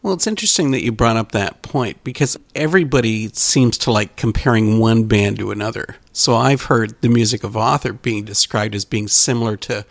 Well, 0.00 0.14
it's 0.14 0.26
interesting 0.26 0.70
that 0.70 0.82
you 0.82 0.90
brought 0.90 1.18
up 1.18 1.32
that 1.32 1.60
point 1.60 2.02
because 2.04 2.38
everybody 2.54 3.28
seems 3.34 3.76
to 3.78 3.92
like 3.92 4.16
comparing 4.16 4.78
one 4.78 5.04
band 5.04 5.38
to 5.40 5.50
another. 5.50 5.96
So 6.10 6.34
I've 6.34 6.62
heard 6.62 6.98
the 7.02 7.10
music 7.10 7.44
of 7.44 7.58
Author 7.58 7.92
being 7.92 8.24
described 8.24 8.74
as 8.74 8.86
being 8.86 9.08
similar 9.08 9.58
to 9.58 9.84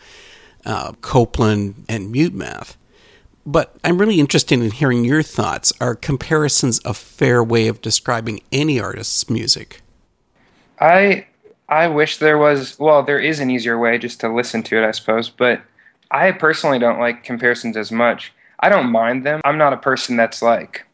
uh, 0.65 0.93
Copeland 1.01 1.85
and 1.87 2.11
Mute 2.11 2.33
Math. 2.33 2.77
But 3.45 3.75
I'm 3.83 3.99
really 3.99 4.19
interested 4.19 4.59
in 4.59 4.71
hearing 4.71 5.05
your 5.05 5.21
thoughts. 5.21 5.71
Are 5.79 5.93
comparisons 5.93 6.81
a 6.83 6.95
fair 6.95 7.43
way 7.43 7.67
of 7.67 7.79
describing 7.79 8.41
any 8.51 8.79
artist's 8.79 9.29
music? 9.29 9.81
I 10.79 11.27
I 11.69 11.87
wish 11.87 12.17
there 12.17 12.37
was 12.37 12.77
well, 12.79 13.03
there 13.03 13.19
is 13.19 13.39
an 13.39 13.49
easier 13.49 13.77
way 13.77 13.97
just 13.97 14.19
to 14.21 14.33
listen 14.33 14.63
to 14.63 14.77
it, 14.77 14.87
I 14.87 14.91
suppose, 14.91 15.29
but 15.29 15.61
I 16.11 16.31
personally 16.31 16.79
don't 16.79 16.99
like 16.99 17.23
comparisons 17.23 17.75
as 17.75 17.91
much. 17.91 18.33
I 18.59 18.69
don't 18.69 18.91
mind 18.91 19.25
them. 19.25 19.41
I'm 19.43 19.57
not 19.57 19.73
a 19.73 19.77
person 19.77 20.15
that's 20.15 20.41
like, 20.41 20.85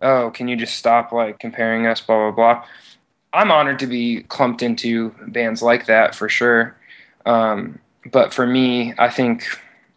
"Oh, 0.00 0.30
can 0.30 0.48
you 0.48 0.56
just 0.56 0.76
stop 0.76 1.12
like 1.12 1.38
comparing 1.38 1.86
us 1.86 2.00
blah 2.00 2.30
blah 2.30 2.54
blah." 2.54 2.64
I'm 3.34 3.50
honored 3.50 3.78
to 3.80 3.86
be 3.86 4.22
clumped 4.24 4.62
into 4.62 5.14
bands 5.28 5.62
like 5.62 5.86
that 5.86 6.14
for 6.14 6.28
sure. 6.28 6.76
Um, 7.24 7.78
but 8.10 8.34
for 8.34 8.46
me, 8.46 8.94
I 8.98 9.08
think 9.08 9.46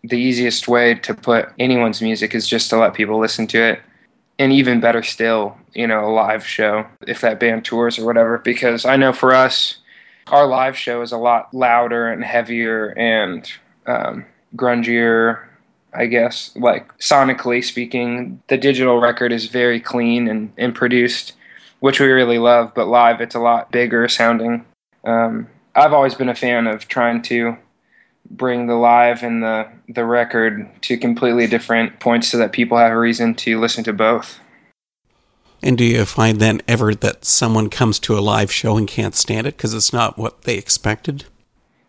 the 0.04 0.17
easiest 0.17 0.67
way 0.67 0.95
to 0.95 1.13
put 1.13 1.50
anyone's 1.60 2.02
music 2.02 2.36
is 2.36 2.48
just 2.48 2.69
to 2.69 2.78
let 2.78 2.93
people 2.93 3.19
listen 3.19 3.48
to 3.48 3.62
it 3.62 3.82
and 4.38 4.52
even 4.52 4.80
better 4.80 5.02
still, 5.02 5.58
you 5.74 5.88
know, 5.88 6.06
a 6.06 6.12
live 6.12 6.45
show 6.45 6.86
if 7.08 7.21
that 7.21 7.39
band 7.39 7.65
tours 7.65 7.98
or 7.98 8.06
whatever. 8.06 8.38
Because 8.38 8.86
I 8.86 8.95
know 8.95 9.13
for 9.13 9.34
us, 9.34 9.78
our 10.27 10.47
live 10.47 10.77
show 10.77 11.01
is 11.01 11.11
a 11.11 11.17
lot 11.17 11.53
louder 11.53 12.07
and 12.07 12.23
heavier 12.23 12.89
and 12.97 13.51
um, 13.85 14.25
grungier. 14.55 15.45
I 15.97 16.07
guess, 16.07 16.53
like 16.57 16.97
sonically 16.97 17.63
speaking, 17.63 18.41
the 18.49 18.57
digital 18.57 18.99
record 18.99 19.31
is 19.31 19.45
very 19.45 19.79
clean 19.79 20.27
and, 20.27 20.51
and 20.57 20.75
produced, 20.75 21.31
which 21.79 22.01
we 22.01 22.07
really 22.07 22.38
love. 22.38 22.73
But 22.75 22.88
live, 22.89 23.21
it's 23.21 23.35
a 23.35 23.39
lot 23.39 23.71
bigger 23.71 24.09
sounding. 24.09 24.65
Um, 25.05 25.47
I've 25.73 25.93
always 25.93 26.13
been 26.13 26.27
a 26.27 26.35
fan 26.35 26.67
of 26.67 26.89
trying 26.89 27.21
to 27.23 27.57
bring 28.29 28.67
the 28.67 28.75
live 28.75 29.23
and 29.23 29.43
the 29.43 29.69
the 29.88 30.03
record 30.03 30.69
to 30.81 30.97
completely 30.97 31.47
different 31.47 31.99
points 31.99 32.27
so 32.27 32.38
that 32.39 32.51
people 32.51 32.77
have 32.77 32.91
a 32.91 32.97
reason 32.97 33.35
to 33.35 33.59
listen 33.59 33.83
to 33.83 33.93
both. 33.93 34.39
And 35.65 35.80
do 35.80 35.84
you 35.84 36.06
find 36.06 36.39
then 36.39 36.62
ever 36.67 36.93
that 36.93 37.25
someone 37.25 37.71
comes 37.71 37.97
to 38.01 38.15
a 38.15 38.21
live 38.21 38.51
show 38.51 38.78
and 38.78 38.88
can't 38.88 39.15
stand 39.15 39.47
it 39.47 39.58
because 39.58 39.73
it's 39.73 39.91
not 39.91 40.15
what 40.15 40.43
they 40.43 40.60
expected? 40.60 41.25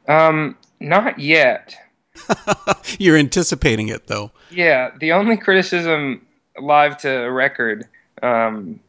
Um, 0.09 0.57
not 0.81 1.19
yet. 1.19 1.77
You're 2.99 3.19
anticipating 3.19 3.89
it 3.89 4.07
though. 4.07 4.31
Yeah, 4.51 4.93
the 4.99 5.13
only 5.13 5.37
criticism 5.37 6.27
live 6.59 6.97
to 6.99 7.25
a 7.25 7.31
record, 7.31 7.87
um, 8.23 8.81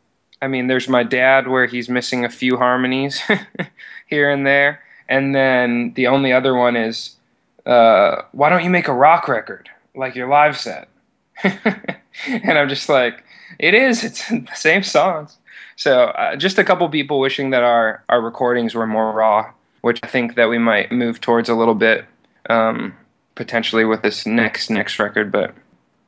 I 0.42 0.48
mean, 0.48 0.68
there's 0.68 0.88
my 0.88 1.04
dad 1.04 1.50
where 1.50 1.66
he's 1.66 1.90
missing 1.90 2.24
a 2.24 2.30
few 2.30 2.56
harmonies 2.56 3.22
here 4.08 4.32
and 4.32 4.48
there, 4.48 4.82
and 5.10 5.36
then 5.36 5.92
the 5.96 6.08
only 6.08 6.32
other 6.32 6.56
one 6.56 6.78
is, 6.78 7.18
uh, 7.66 8.22
why 8.32 8.48
don't 8.48 8.64
you 8.64 8.70
make 8.70 8.88
a 8.88 8.94
rock 8.94 9.28
record 9.28 9.70
like 9.96 10.16
your 10.16 10.30
live 10.30 10.58
set? 10.58 10.88
and 11.44 12.58
I'm 12.58 12.70
just 12.70 12.88
like, 12.88 13.26
it 13.60 13.74
is. 13.74 14.04
It's 14.04 14.28
the 14.30 14.48
same 14.56 14.84
songs. 14.84 15.38
So 15.76 16.06
uh, 16.06 16.36
just 16.36 16.58
a 16.58 16.64
couple 16.64 16.88
people 16.90 17.20
wishing 17.20 17.52
that 17.52 17.64
our 17.64 18.04
our 18.10 18.22
recordings 18.22 18.76
were 18.76 18.88
more 18.88 19.12
raw, 19.12 19.52
which 19.82 20.00
I 20.04 20.08
think 20.08 20.36
that 20.36 20.50
we 20.50 20.58
might 20.58 20.92
move 20.92 21.22
towards 21.22 21.50
a 21.50 21.56
little 21.56 21.76
bit. 21.76 22.06
Um, 22.50 22.94
potentially 23.38 23.86
with 23.86 24.02
this 24.02 24.26
next 24.26 24.70
next 24.70 25.00
record. 25.00 25.32
But 25.32 25.56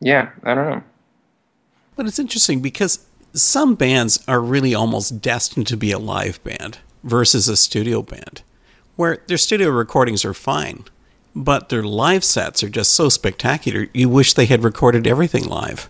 yeah, 0.01 0.31
I 0.43 0.53
don't 0.53 0.69
know. 0.69 0.83
But 1.95 2.07
it's 2.07 2.19
interesting 2.19 2.61
because 2.61 3.05
some 3.33 3.75
bands 3.75 4.21
are 4.27 4.41
really 4.41 4.75
almost 4.75 5.21
destined 5.21 5.67
to 5.67 5.77
be 5.77 5.91
a 5.91 5.99
live 5.99 6.43
band 6.43 6.79
versus 7.03 7.47
a 7.47 7.55
studio 7.55 8.01
band, 8.01 8.41
where 8.97 9.23
their 9.27 9.37
studio 9.37 9.69
recordings 9.69 10.25
are 10.25 10.33
fine, 10.33 10.83
but 11.33 11.69
their 11.69 11.83
live 11.83 12.23
sets 12.23 12.63
are 12.63 12.69
just 12.69 12.91
so 12.91 13.07
spectacular. 13.07 13.87
You 13.93 14.09
wish 14.09 14.33
they 14.33 14.47
had 14.47 14.63
recorded 14.63 15.07
everything 15.07 15.45
live. 15.45 15.89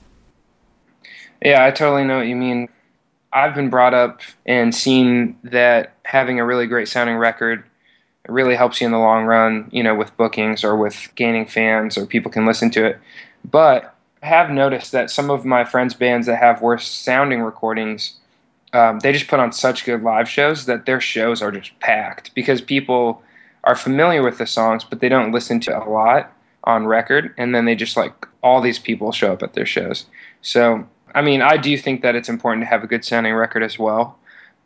Yeah, 1.42 1.66
I 1.66 1.72
totally 1.72 2.04
know 2.04 2.18
what 2.18 2.28
you 2.28 2.36
mean. 2.36 2.70
I've 3.32 3.56
been 3.56 3.70
brought 3.70 3.94
up 3.94 4.22
and 4.46 4.74
seen 4.74 5.38
that 5.44 5.94
having 6.04 6.40
a 6.40 6.46
really 6.46 6.68
great 6.68 6.88
sounding 6.88 7.18
record 7.18 7.64
really 8.28 8.56
helps 8.56 8.82
you 8.82 8.86
in 8.86 8.92
the 8.92 9.00
long 9.00 9.26
run, 9.26 9.70
you 9.72 9.84
know, 9.84 9.96
with 9.96 10.16
bookings 10.18 10.64
or 10.64 10.76
with 10.76 11.10
gaining 11.16 11.46
fans 11.46 11.98
or 11.98 12.06
people 12.06 12.32
can 12.32 12.46
listen 12.46 12.70
to 12.72 12.86
it. 12.86 13.00
But 13.50 13.96
I 14.22 14.28
have 14.28 14.50
noticed 14.50 14.92
that 14.92 15.10
some 15.10 15.30
of 15.30 15.46
my 15.46 15.64
friends' 15.64 15.94
bands 15.94 16.28
that 16.28 16.38
have 16.38 16.62
worse 16.62 16.88
sounding 16.88 17.42
recordings, 17.42 18.16
um, 18.74 19.00
they 19.00 19.14
just 19.14 19.28
put 19.28 19.40
on 19.40 19.52
such 19.52 19.86
good 19.86 20.04
live 20.04 20.28
shows 20.28 20.66
that 20.66 20.86
their 20.86 21.00
shows 21.00 21.42
are 21.42 21.52
just 21.52 21.80
packed 21.80 22.34
because 22.36 22.62
people 22.62 23.24
are 23.64 23.76
familiar 23.76 24.24
with 24.24 24.38
the 24.38 24.46
songs, 24.46 24.84
but 24.84 25.00
they 25.00 25.10
don't 25.10 25.32
listen 25.32 25.60
to 25.62 25.78
a 25.78 25.86
lot 25.90 26.34
on 26.66 26.86
record. 26.86 27.34
And 27.38 27.56
then 27.56 27.66
they 27.66 27.76
just 27.76 27.96
like 27.96 28.28
all 28.44 28.62
these 28.62 28.80
people 28.80 29.12
show 29.12 29.34
up 29.34 29.44
at 29.44 29.54
their 29.54 29.66
shows. 29.66 30.06
So, 30.42 30.88
I 31.14 31.22
mean, 31.22 31.42
I 31.42 31.58
do 31.58 31.78
think 31.78 32.02
that 32.02 32.16
it's 32.16 32.30
important 32.30 32.64
to 32.64 32.68
have 32.68 32.84
a 32.84 32.88
good 32.88 33.04
sounding 33.04 33.34
record 33.34 33.64
as 33.64 33.78
well. 33.80 34.18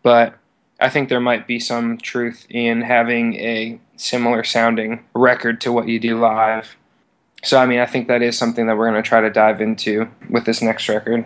But 0.01 0.37
I 0.79 0.89
think 0.89 1.09
there 1.09 1.19
might 1.19 1.47
be 1.47 1.59
some 1.59 1.97
truth 1.97 2.45
in 2.49 2.81
having 2.81 3.35
a 3.35 3.79
similar 3.95 4.43
sounding 4.43 5.03
record 5.13 5.61
to 5.61 5.71
what 5.71 5.87
you 5.87 5.99
do 5.99 6.19
live. 6.19 6.75
So, 7.43 7.57
I 7.57 7.65
mean, 7.65 7.79
I 7.79 7.85
think 7.85 8.07
that 8.07 8.21
is 8.21 8.37
something 8.37 8.67
that 8.67 8.77
we're 8.77 8.89
going 8.89 9.01
to 9.01 9.07
try 9.07 9.21
to 9.21 9.29
dive 9.29 9.61
into 9.61 10.09
with 10.29 10.45
this 10.45 10.61
next 10.61 10.87
record. 10.89 11.25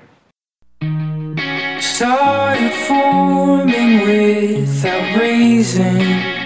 Started 1.80 2.74
forming 2.88 4.02
without 4.02 5.20
reason. 5.20 6.37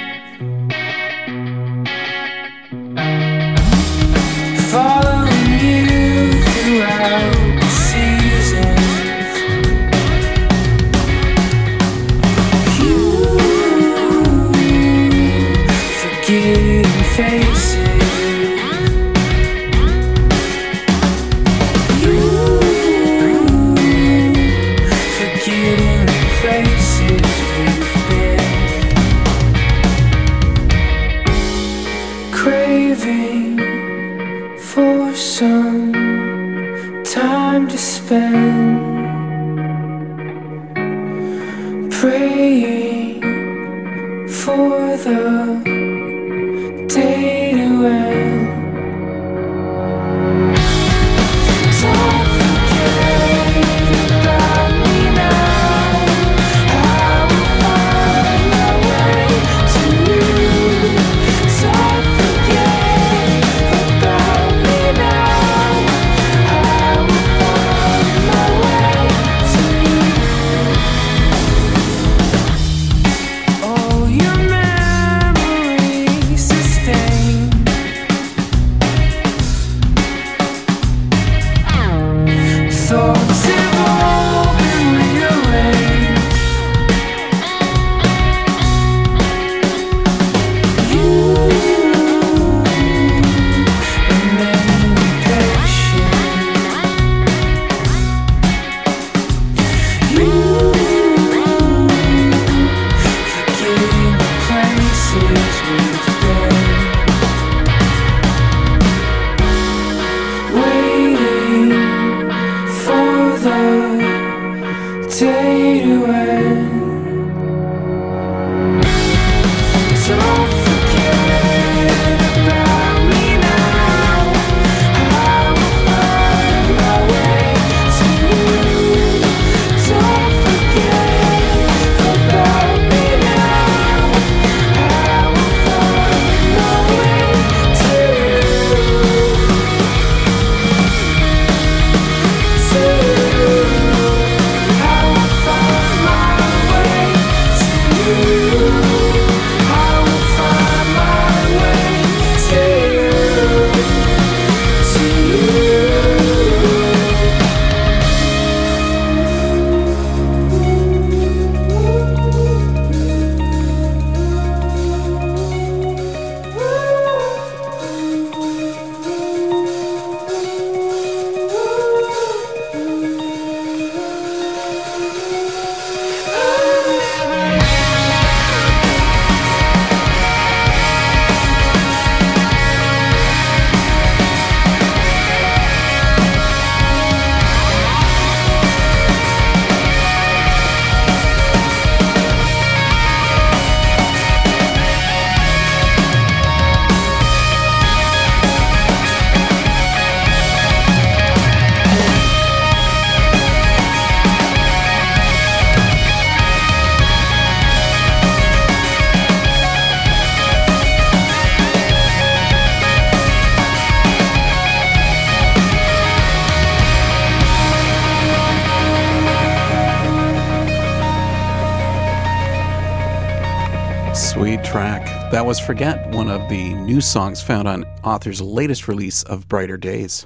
Sweet 224.42 224.64
track. 224.64 225.06
That 225.32 225.46
was 225.46 225.60
Forget, 225.60 226.10
one 226.16 226.28
of 226.28 226.50
the 226.50 226.74
new 226.74 227.00
songs 227.00 227.44
found 227.44 227.68
on 227.68 227.86
Author's 228.04 228.42
latest 228.42 228.88
release 228.88 229.22
of 229.22 229.48
Brighter 229.48 229.78
Days. 229.78 230.26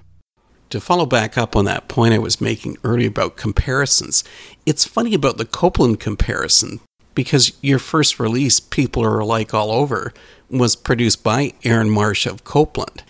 To 0.69 0.79
follow 0.79 1.05
back 1.05 1.37
up 1.37 1.53
on 1.53 1.65
that 1.65 1.89
point 1.89 2.13
I 2.13 2.19
was 2.19 2.39
making 2.39 2.77
earlier 2.85 3.09
about 3.09 3.35
comparisons, 3.35 4.23
it's 4.65 4.85
funny 4.85 5.13
about 5.13 5.35
the 5.35 5.43
Copeland 5.43 5.99
comparison 5.99 6.79
because 7.13 7.51
your 7.61 7.77
first 7.77 8.17
release, 8.17 8.61
People 8.61 9.03
Are 9.03 9.19
Alike 9.19 9.53
All 9.53 9.69
Over, 9.69 10.13
was 10.49 10.77
produced 10.77 11.21
by 11.21 11.51
Aaron 11.65 11.89
Marsh 11.89 12.25
of 12.25 12.45
Copeland. 12.45 13.03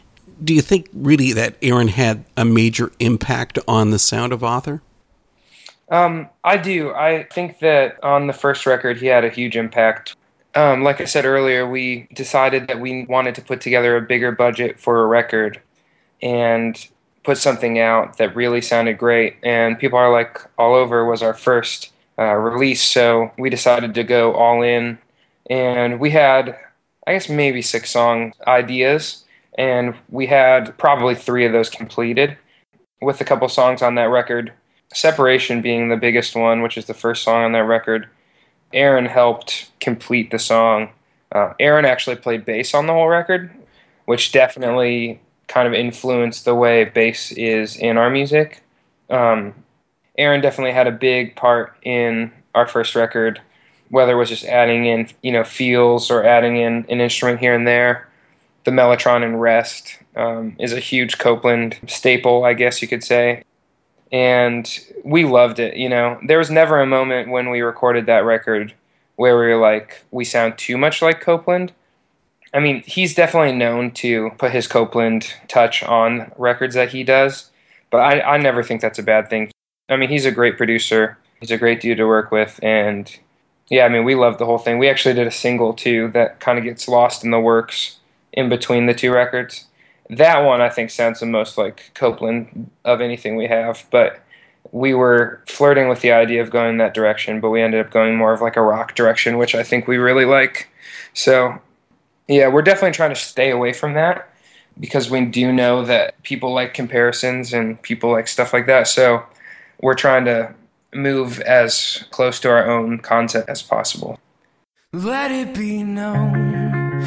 Do 0.43 0.55
you 0.55 0.61
think 0.63 0.89
really 0.91 1.33
that 1.33 1.55
Aaron 1.61 1.89
had 1.89 2.25
a 2.35 2.45
major 2.45 2.91
impact 2.99 3.59
on 3.67 3.91
the 3.91 3.99
sound 3.99 4.33
of 4.33 4.43
Author? 4.43 4.81
Um, 5.87 6.29
I 6.43 6.57
do. 6.57 6.95
I 6.95 7.27
think 7.31 7.59
that 7.59 8.03
on 8.03 8.25
the 8.25 8.33
first 8.33 8.65
record, 8.65 8.97
he 8.97 9.05
had 9.05 9.23
a 9.23 9.29
huge 9.29 9.55
impact. 9.55 10.15
Um, 10.55 10.83
like 10.83 11.01
I 11.01 11.05
said 11.05 11.25
earlier, 11.25 11.67
we 11.67 12.07
decided 12.13 12.69
that 12.69 12.79
we 12.79 13.05
wanted 13.05 13.35
to 13.35 13.41
put 13.41 13.59
together 13.59 13.97
a 13.97 14.01
bigger 14.01 14.31
budget 14.31 14.79
for 14.79 15.01
a 15.01 15.05
record 15.05 15.61
and 16.21 16.87
put 17.25 17.37
something 17.37 17.77
out 17.77 18.17
that 18.17 18.35
really 18.35 18.61
sounded 18.61 18.97
great. 18.97 19.35
And 19.43 19.77
People 19.77 19.99
Are 19.99 20.11
Like 20.11 20.39
All 20.57 20.73
Over 20.73 21.05
was 21.05 21.21
our 21.21 21.33
first 21.33 21.91
uh, 22.17 22.35
release, 22.35 22.81
so 22.81 23.33
we 23.37 23.49
decided 23.49 23.93
to 23.95 24.03
go 24.03 24.33
all 24.33 24.61
in. 24.61 24.97
And 25.49 25.99
we 25.99 26.11
had, 26.11 26.57
I 27.05 27.13
guess, 27.13 27.27
maybe 27.27 27.61
six 27.61 27.89
song 27.91 28.33
ideas, 28.47 29.25
and 29.57 29.93
we 30.09 30.27
had 30.27 30.77
probably 30.77 31.15
three 31.15 31.45
of 31.45 31.51
those 31.51 31.69
completed 31.69 32.37
with 33.01 33.19
a 33.19 33.25
couple 33.25 33.49
songs 33.49 33.81
on 33.81 33.95
that 33.95 34.09
record. 34.09 34.53
Separation 34.93 35.61
being 35.61 35.89
the 35.89 35.97
biggest 35.97 36.33
one, 36.33 36.61
which 36.61 36.77
is 36.77 36.85
the 36.85 36.93
first 36.93 37.23
song 37.23 37.43
on 37.43 37.51
that 37.51 37.63
record 37.63 38.07
Aaron 38.73 39.05
helped 39.05 39.71
complete 39.79 40.31
the 40.31 40.39
song. 40.39 40.89
Uh, 41.31 41.53
Aaron 41.59 41.85
actually 41.85 42.15
played 42.15 42.45
bass 42.45 42.73
on 42.73 42.87
the 42.87 42.93
whole 42.93 43.07
record, 43.07 43.51
which 44.05 44.31
definitely 44.31 45.19
kind 45.47 45.67
of 45.67 45.73
influenced 45.73 46.45
the 46.45 46.55
way 46.55 46.85
bass 46.85 47.31
is 47.31 47.75
in 47.75 47.97
our 47.97 48.09
music. 48.09 48.61
Um, 49.09 49.53
Aaron 50.17 50.41
definitely 50.41 50.73
had 50.73 50.87
a 50.87 50.91
big 50.91 51.35
part 51.35 51.75
in 51.83 52.31
our 52.53 52.67
first 52.67 52.95
record, 52.95 53.41
whether 53.89 54.13
it 54.13 54.17
was 54.17 54.29
just 54.29 54.45
adding 54.45 54.85
in 54.85 55.09
you 55.21 55.31
know 55.31 55.43
feels 55.43 56.09
or 56.09 56.23
adding 56.23 56.57
in 56.57 56.85
an 56.89 57.01
instrument 57.01 57.39
here 57.39 57.53
and 57.53 57.67
there. 57.67 58.07
The 58.63 58.71
Mellotron 58.71 59.23
and 59.23 59.39
Rest 59.39 59.99
um, 60.15 60.55
is 60.57 60.73
a 60.73 60.79
huge 60.79 61.19
Copeland 61.19 61.77
staple, 61.87 62.45
I 62.45 62.53
guess 62.53 62.81
you 62.81 62.87
could 62.87 63.03
say 63.03 63.43
and 64.15 64.79
we 65.03 65.25
loved 65.25 65.59
it. 65.59 65.75
You 65.75 65.89
know, 65.89 66.17
there 66.25 66.37
was 66.37 66.49
never 66.49 66.79
a 66.79 66.85
moment 66.85 67.29
when 67.29 67.49
we 67.49 67.59
recorded 67.59 68.05
that 68.05 68.23
record 68.23 68.73
where 69.17 69.37
we 69.37 69.47
were 69.47 69.59
like, 69.59 70.05
we 70.09 70.23
sound 70.23 70.57
too 70.57 70.77
much 70.77 71.01
like 71.01 71.19
Copeland. 71.19 71.73
I 72.53 72.61
mean, 72.61 72.81
he's 72.85 73.13
definitely 73.13 73.51
known 73.51 73.91
to 73.95 74.29
put 74.37 74.53
his 74.53 74.67
Copeland 74.67 75.33
touch 75.49 75.83
on 75.83 76.31
records 76.37 76.75
that 76.75 76.91
he 76.91 77.03
does, 77.03 77.51
but 77.91 77.97
I, 77.97 78.21
I 78.21 78.37
never 78.37 78.63
think 78.63 78.79
that's 78.79 78.99
a 78.99 79.03
bad 79.03 79.29
thing. 79.29 79.51
I 79.89 79.97
mean, 79.97 80.07
he's 80.07 80.25
a 80.25 80.31
great 80.31 80.55
producer. 80.55 81.17
He's 81.41 81.51
a 81.51 81.57
great 81.57 81.81
dude 81.81 81.97
to 81.97 82.07
work 82.07 82.31
with, 82.31 82.57
and 82.63 83.13
yeah, 83.69 83.83
I 83.83 83.89
mean, 83.89 84.05
we 84.05 84.15
love 84.15 84.37
the 84.37 84.45
whole 84.45 84.57
thing. 84.57 84.77
We 84.77 84.87
actually 84.87 85.15
did 85.15 85.27
a 85.27 85.31
single 85.31 85.73
too 85.73 86.07
that 86.13 86.39
kind 86.39 86.57
of 86.57 86.63
gets 86.63 86.87
lost 86.87 87.25
in 87.25 87.31
the 87.31 87.39
works 87.41 87.97
in 88.31 88.47
between 88.47 88.85
the 88.85 88.93
two 88.93 89.11
records 89.11 89.65
that 90.09 90.39
one 90.39 90.61
I 90.61 90.69
think 90.69 90.89
sounds 90.89 91.19
the 91.19 91.25
most 91.25 91.57
like 91.57 91.91
Copeland 91.93 92.69
of 92.83 93.01
anything 93.01 93.35
we 93.35 93.47
have. 93.47 93.85
But 93.91 94.21
we 94.71 94.93
were 94.93 95.43
flirting 95.47 95.89
with 95.89 96.01
the 96.01 96.11
idea 96.11 96.41
of 96.41 96.49
going 96.49 96.77
that 96.77 96.93
direction, 96.93 97.39
but 97.39 97.49
we 97.49 97.61
ended 97.61 97.85
up 97.85 97.91
going 97.91 98.15
more 98.15 98.33
of 98.33 98.41
like 98.41 98.55
a 98.55 98.61
rock 98.61 98.95
direction, 98.95 99.37
which 99.37 99.55
I 99.55 99.63
think 99.63 99.87
we 99.87 99.97
really 99.97 100.25
like. 100.25 100.69
So 101.13 101.59
yeah, 102.27 102.47
we're 102.47 102.61
definitely 102.61 102.91
trying 102.91 103.11
to 103.11 103.15
stay 103.15 103.51
away 103.51 103.73
from 103.73 103.93
that 103.93 104.29
because 104.79 105.09
we 105.09 105.25
do 105.25 105.53
know 105.53 105.85
that 105.85 106.21
people 106.23 106.53
like 106.53 106.73
comparisons 106.73 107.53
and 107.53 107.81
people 107.81 108.11
like 108.11 108.27
stuff 108.27 108.53
like 108.53 108.67
that. 108.67 108.87
So 108.87 109.23
we're 109.81 109.95
trying 109.95 110.25
to 110.25 110.53
move 110.93 111.39
as 111.41 112.05
close 112.11 112.39
to 112.41 112.49
our 112.49 112.69
own 112.69 112.99
concept 112.99 113.49
as 113.49 113.61
possible. 113.61 114.19
Let 114.93 115.31
it 115.31 115.53
be 115.53 115.83
known 115.83 117.03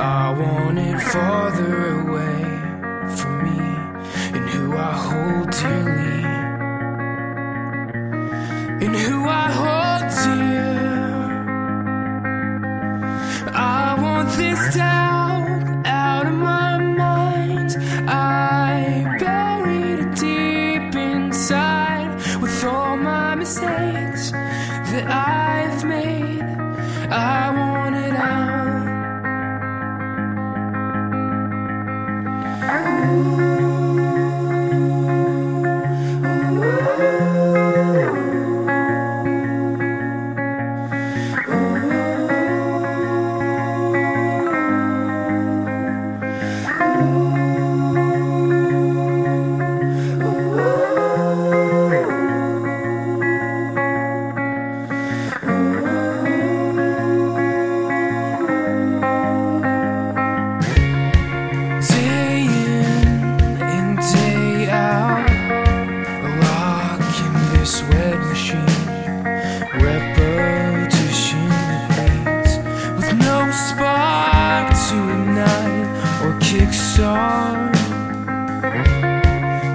I 0.00 0.30
want 0.30 0.78
it 0.78 1.00
farther 1.00 2.00
away 2.02 2.44
from 3.16 3.42
me 3.42 3.58
and 4.38 4.48
who 4.48 4.76
I 4.76 4.92
hold 4.92 5.50
dearly. 5.50 6.24
And 8.84 8.94
who 8.94 9.28
I 9.28 9.50
hold 9.60 10.04
dear. 10.22 10.68
I 13.52 13.96
want 14.00 14.28
this 14.36 14.74
doubt 14.76 15.84
out 15.84 16.26
of 16.26 16.34
my 16.34 16.67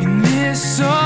In 0.01 0.21
this 0.21 0.77
song. 0.77 1.02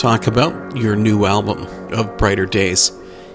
Talk 0.00 0.26
about 0.26 0.74
your 0.74 0.96
new 0.96 1.26
album 1.26 1.66
of 1.92 2.16
Brighter 2.16 2.46
Days. 2.46 2.90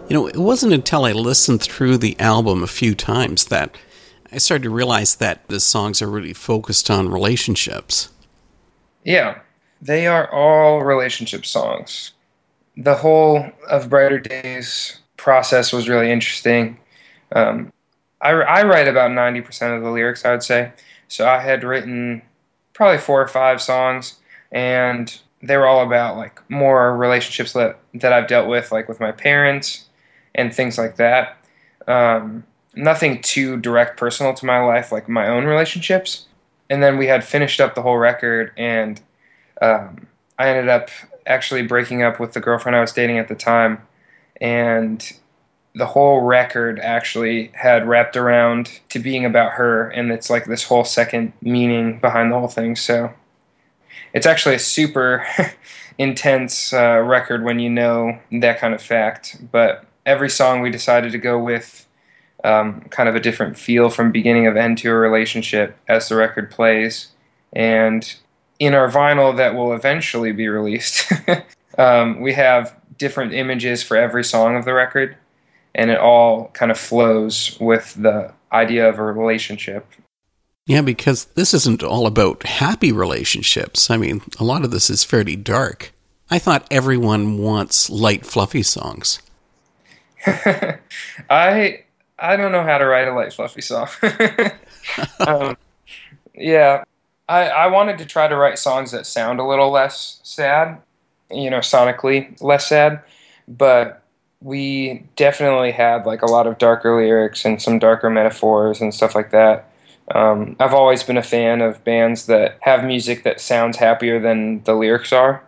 You 0.10 0.16
know, 0.16 0.26
it 0.26 0.38
wasn't 0.38 0.74
until 0.74 1.06
I 1.06 1.12
listened 1.12 1.62
through 1.62 2.00
the 2.00 2.20
album 2.20 2.64
a 2.64 2.68
few 2.68 2.96
times 2.96 3.46
that 3.46 3.78
I 4.32 4.40
started 4.40 4.64
to 4.64 4.72
realize 4.72 5.18
that 5.18 5.48
the 5.48 5.60
songs 5.60 6.02
are 6.02 6.10
really 6.10 6.34
focused 6.34 6.90
on 6.90 7.10
relationships. 7.10 8.10
Yeah, 9.04 9.42
they 9.80 10.08
are 10.08 10.28
all 10.34 10.82
relationship 10.82 11.46
songs. 11.46 12.14
The 12.76 12.96
whole 12.96 13.52
of 13.70 13.92
Brighter 13.92 14.20
Days 14.20 15.02
process 15.18 15.72
was 15.72 15.88
really 15.88 16.12
interesting. 16.12 16.80
Um, 17.36 17.72
I, 18.22 18.32
I 18.32 18.64
write 18.64 18.88
about 18.88 19.12
90% 19.12 19.78
of 19.78 19.84
the 19.84 19.92
lyrics, 19.92 20.26
I 20.26 20.32
would 20.32 20.42
say. 20.42 20.72
So 21.10 21.28
I 21.28 21.42
had 21.42 21.64
written 21.64 22.24
probably 22.74 22.98
four 22.98 23.22
or 23.22 23.28
five 23.28 23.62
songs, 23.62 24.16
and 24.52 25.16
they 25.42 25.58
were 25.58 25.68
all 25.68 25.86
about 25.86 26.18
like 26.18 26.42
more 26.50 26.96
relationships 26.96 27.54
that, 27.54 27.80
that 27.94 28.14
I've 28.14 28.28
dealt 28.28 28.48
with, 28.48 28.72
like 28.72 28.88
with 28.88 29.00
my 29.00 29.12
parents 29.12 29.86
and 30.34 30.54
things 30.54 30.78
like 30.78 30.96
that. 30.98 31.38
Um, 31.88 32.44
nothing 32.76 33.22
too 33.22 33.58
direct 33.58 33.98
personal 33.98 34.34
to 34.34 34.46
my 34.46 34.60
life, 34.60 34.92
like 34.92 35.08
my 35.08 35.28
own 35.28 35.46
relationships. 35.46 36.26
And 36.70 36.82
then 36.82 36.98
we 36.98 37.08
had 37.08 37.24
finished 37.24 37.62
up 37.62 37.76
the 37.76 37.84
whole 37.84 37.98
record, 37.98 38.52
and 38.58 39.00
um, 39.62 40.08
I 40.40 40.50
ended 40.50 40.68
up 40.68 40.90
actually 41.28 41.62
breaking 41.62 42.02
up 42.02 42.20
with 42.20 42.34
the 42.34 42.40
girlfriend 42.40 42.76
I 42.76 42.82
was 42.82 42.92
dating 42.92 43.20
at 43.20 43.28
the 43.28 43.36
time. 43.36 43.84
And 44.42 45.12
the 45.76 45.86
whole 45.86 46.22
record 46.22 46.80
actually 46.80 47.52
had 47.54 47.88
wrapped 47.88 48.18
around 48.18 48.80
to 48.90 49.00
being 49.00 49.26
about 49.26 49.54
her, 49.54 49.90
and 49.90 50.12
it's 50.12 50.30
like 50.30 50.46
this 50.46 50.64
whole 50.64 50.84
second 50.84 51.34
meaning 51.42 52.00
behind 52.00 52.32
the 52.32 52.40
whole 52.40 52.48
thing. 52.48 52.76
So 52.76 53.14
it's 54.14 54.26
actually 54.26 54.56
a 54.56 54.60
super 54.60 55.26
intense 55.98 56.74
uh, 56.74 57.00
record 57.00 57.44
when 57.44 57.60
you 57.60 57.70
know 57.70 58.20
that 58.32 58.60
kind 58.60 58.74
of 58.74 58.82
fact. 58.82 59.38
But 59.52 59.86
every 60.06 60.30
song 60.30 60.62
we 60.62 60.70
decided 60.70 61.12
to 61.12 61.18
go 61.18 61.38
with 61.38 61.88
um, 62.44 62.82
kind 62.92 63.10
of 63.10 63.16
a 63.16 63.20
different 63.20 63.58
feel 63.58 63.90
from 63.90 64.12
beginning 64.12 64.48
of 64.48 64.56
end 64.56 64.78
to 64.80 64.90
a 64.90 64.96
relationship 64.96 65.78
as 65.88 66.10
the 66.10 66.16
record 66.16 66.52
plays. 66.52 67.10
And 67.54 68.16
in 68.60 68.74
our 68.74 68.90
vinyl 68.90 69.36
that 69.38 69.56
will 69.56 69.74
eventually 69.74 70.32
be 70.32 70.48
released, 70.48 71.12
um, 71.78 72.22
we 72.22 72.34
have 72.34 72.76
different 72.98 73.34
images 73.34 73.84
for 73.84 73.98
every 73.98 74.24
song 74.24 74.56
of 74.56 74.66
the 74.66 74.74
record 74.74 75.18
and 75.76 75.92
it 75.92 76.00
all 76.00 76.48
kind 76.54 76.72
of 76.72 76.80
flows 76.80 77.58
with 77.60 77.94
the 78.02 78.34
idea 78.52 78.88
of 78.88 78.98
a 78.98 79.04
relationship. 79.04 79.86
Yeah, 80.66 80.82
because 80.82 81.26
this 81.36 81.54
isn't 81.54 81.84
all 81.84 82.08
about 82.08 82.44
happy 82.44 82.92
relationships. 82.92 83.92
I 83.92 83.98
mean, 83.98 84.22
a 84.40 84.44
lot 84.44 84.64
of 84.66 84.72
this 84.72 84.90
is 84.90 85.04
fairly 85.04 85.36
dark. 85.36 85.94
I 86.30 86.40
thought 86.40 86.66
everyone 86.72 87.38
wants 87.38 87.90
light, 87.90 88.26
fluffy 88.26 88.64
songs. 88.64 89.20
I 91.30 91.84
I 92.18 92.36
don't 92.36 92.52
know 92.52 92.64
how 92.64 92.80
to 92.80 92.86
write 92.86 93.08
a 93.08 93.14
light, 93.14 93.32
fluffy 93.32 93.62
song. 93.62 93.90
um, 95.20 95.56
yeah, 96.34 96.84
I 97.30 97.50
I 97.50 97.68
wanted 97.68 98.00
to 98.00 98.06
try 98.06 98.28
to 98.28 98.36
write 98.36 98.58
songs 98.58 98.92
that 98.92 99.06
sound 99.06 99.40
a 99.40 99.46
little 99.46 99.70
less 99.70 100.20
sad, 100.24 100.82
you 101.30 101.52
know, 101.52 101.60
sonically 101.60 102.42
less 102.42 102.68
sad, 102.68 103.02
but 103.48 104.02
we 104.42 105.04
definitely 105.16 105.72
had 105.72 106.08
like 106.08 106.24
a 106.24 106.32
lot 106.32 106.48
of 106.48 106.58
darker 106.58 107.00
lyrics 107.00 107.46
and 107.46 107.62
some 107.62 107.78
darker 107.78 108.10
metaphors 108.10 108.82
and 108.82 108.96
stuff 108.96 109.14
like 109.14 109.30
that. 109.30 109.70
Um, 110.14 110.56
I've 110.60 110.74
always 110.74 111.04
been 111.04 111.18
a 111.18 111.24
fan 111.24 111.62
of 111.62 111.84
bands 111.84 112.28
that 112.28 112.58
have 112.62 112.84
music 112.84 113.24
that 113.24 113.42
sounds 113.42 113.78
happier 113.78 114.20
than 114.20 114.64
the 114.64 114.76
lyrics 114.76 115.12
are, 115.12 115.44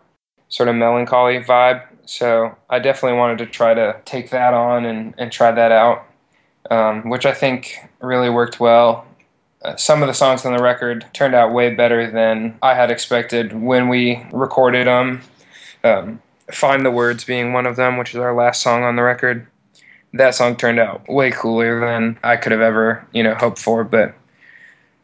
sort 0.49 0.69
of 0.69 0.75
melancholy 0.75 1.39
vibe. 1.39 1.83
So 2.05 2.55
I 2.69 2.79
definitely 2.79 3.17
wanted 3.17 3.37
to 3.39 3.45
try 3.45 3.73
to 3.73 3.99
take 4.05 4.29
that 4.31 4.53
on 4.53 4.85
and, 4.85 5.13
and 5.17 5.31
try 5.31 5.51
that 5.51 5.71
out, 5.71 6.07
um, 6.71 7.09
which 7.09 7.25
I 7.25 7.33
think 7.33 7.77
really 7.99 8.29
worked 8.29 8.59
well. 8.59 9.05
Uh, 9.61 9.75
some 9.75 10.01
of 10.01 10.07
the 10.07 10.13
songs 10.13 10.45
on 10.45 10.55
the 10.55 10.63
record 10.63 11.05
turned 11.13 11.35
out 11.35 11.53
way 11.53 11.73
better 11.73 12.09
than 12.09 12.57
I 12.61 12.75
had 12.75 12.89
expected 12.89 13.53
when 13.59 13.89
we 13.89 14.25
recorded 14.31 14.87
them. 14.87 15.21
Um, 15.83 16.21
Find 16.51 16.85
the 16.85 16.91
Words 16.91 17.25
being 17.25 17.53
one 17.53 17.65
of 17.65 17.75
them, 17.75 17.97
which 17.97 18.11
is 18.11 18.19
our 18.19 18.33
last 18.33 18.61
song 18.61 18.83
on 18.83 18.95
the 18.95 19.03
record. 19.03 19.47
That 20.13 20.35
song 20.35 20.55
turned 20.55 20.79
out 20.79 21.07
way 21.09 21.31
cooler 21.31 21.79
than 21.81 22.17
I 22.23 22.37
could 22.37 22.53
have 22.53 22.61
ever, 22.61 23.05
you 23.11 23.23
know, 23.23 23.35
hoped 23.35 23.59
for. 23.59 23.83
But 23.83 24.15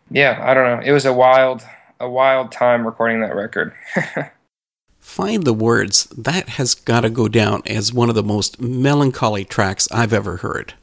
yeah, 0.09 0.39
I 0.41 0.53
don't 0.53 0.79
know. 0.79 0.85
It 0.85 0.91
was 0.91 1.05
a 1.05 1.13
wild, 1.13 1.63
a 1.99 2.09
wild 2.09 2.51
time 2.51 2.85
recording 2.85 3.21
that 3.21 3.35
record. 3.35 3.73
Find 4.99 5.43
the 5.43 5.53
Words, 5.53 6.05
that 6.17 6.49
has 6.49 6.75
got 6.75 7.01
to 7.01 7.09
go 7.09 7.27
down 7.27 7.61
as 7.65 7.93
one 7.93 8.09
of 8.09 8.15
the 8.15 8.23
most 8.23 8.61
melancholy 8.61 9.43
tracks 9.43 9.87
I've 9.91 10.13
ever 10.13 10.37
heard. 10.37 10.73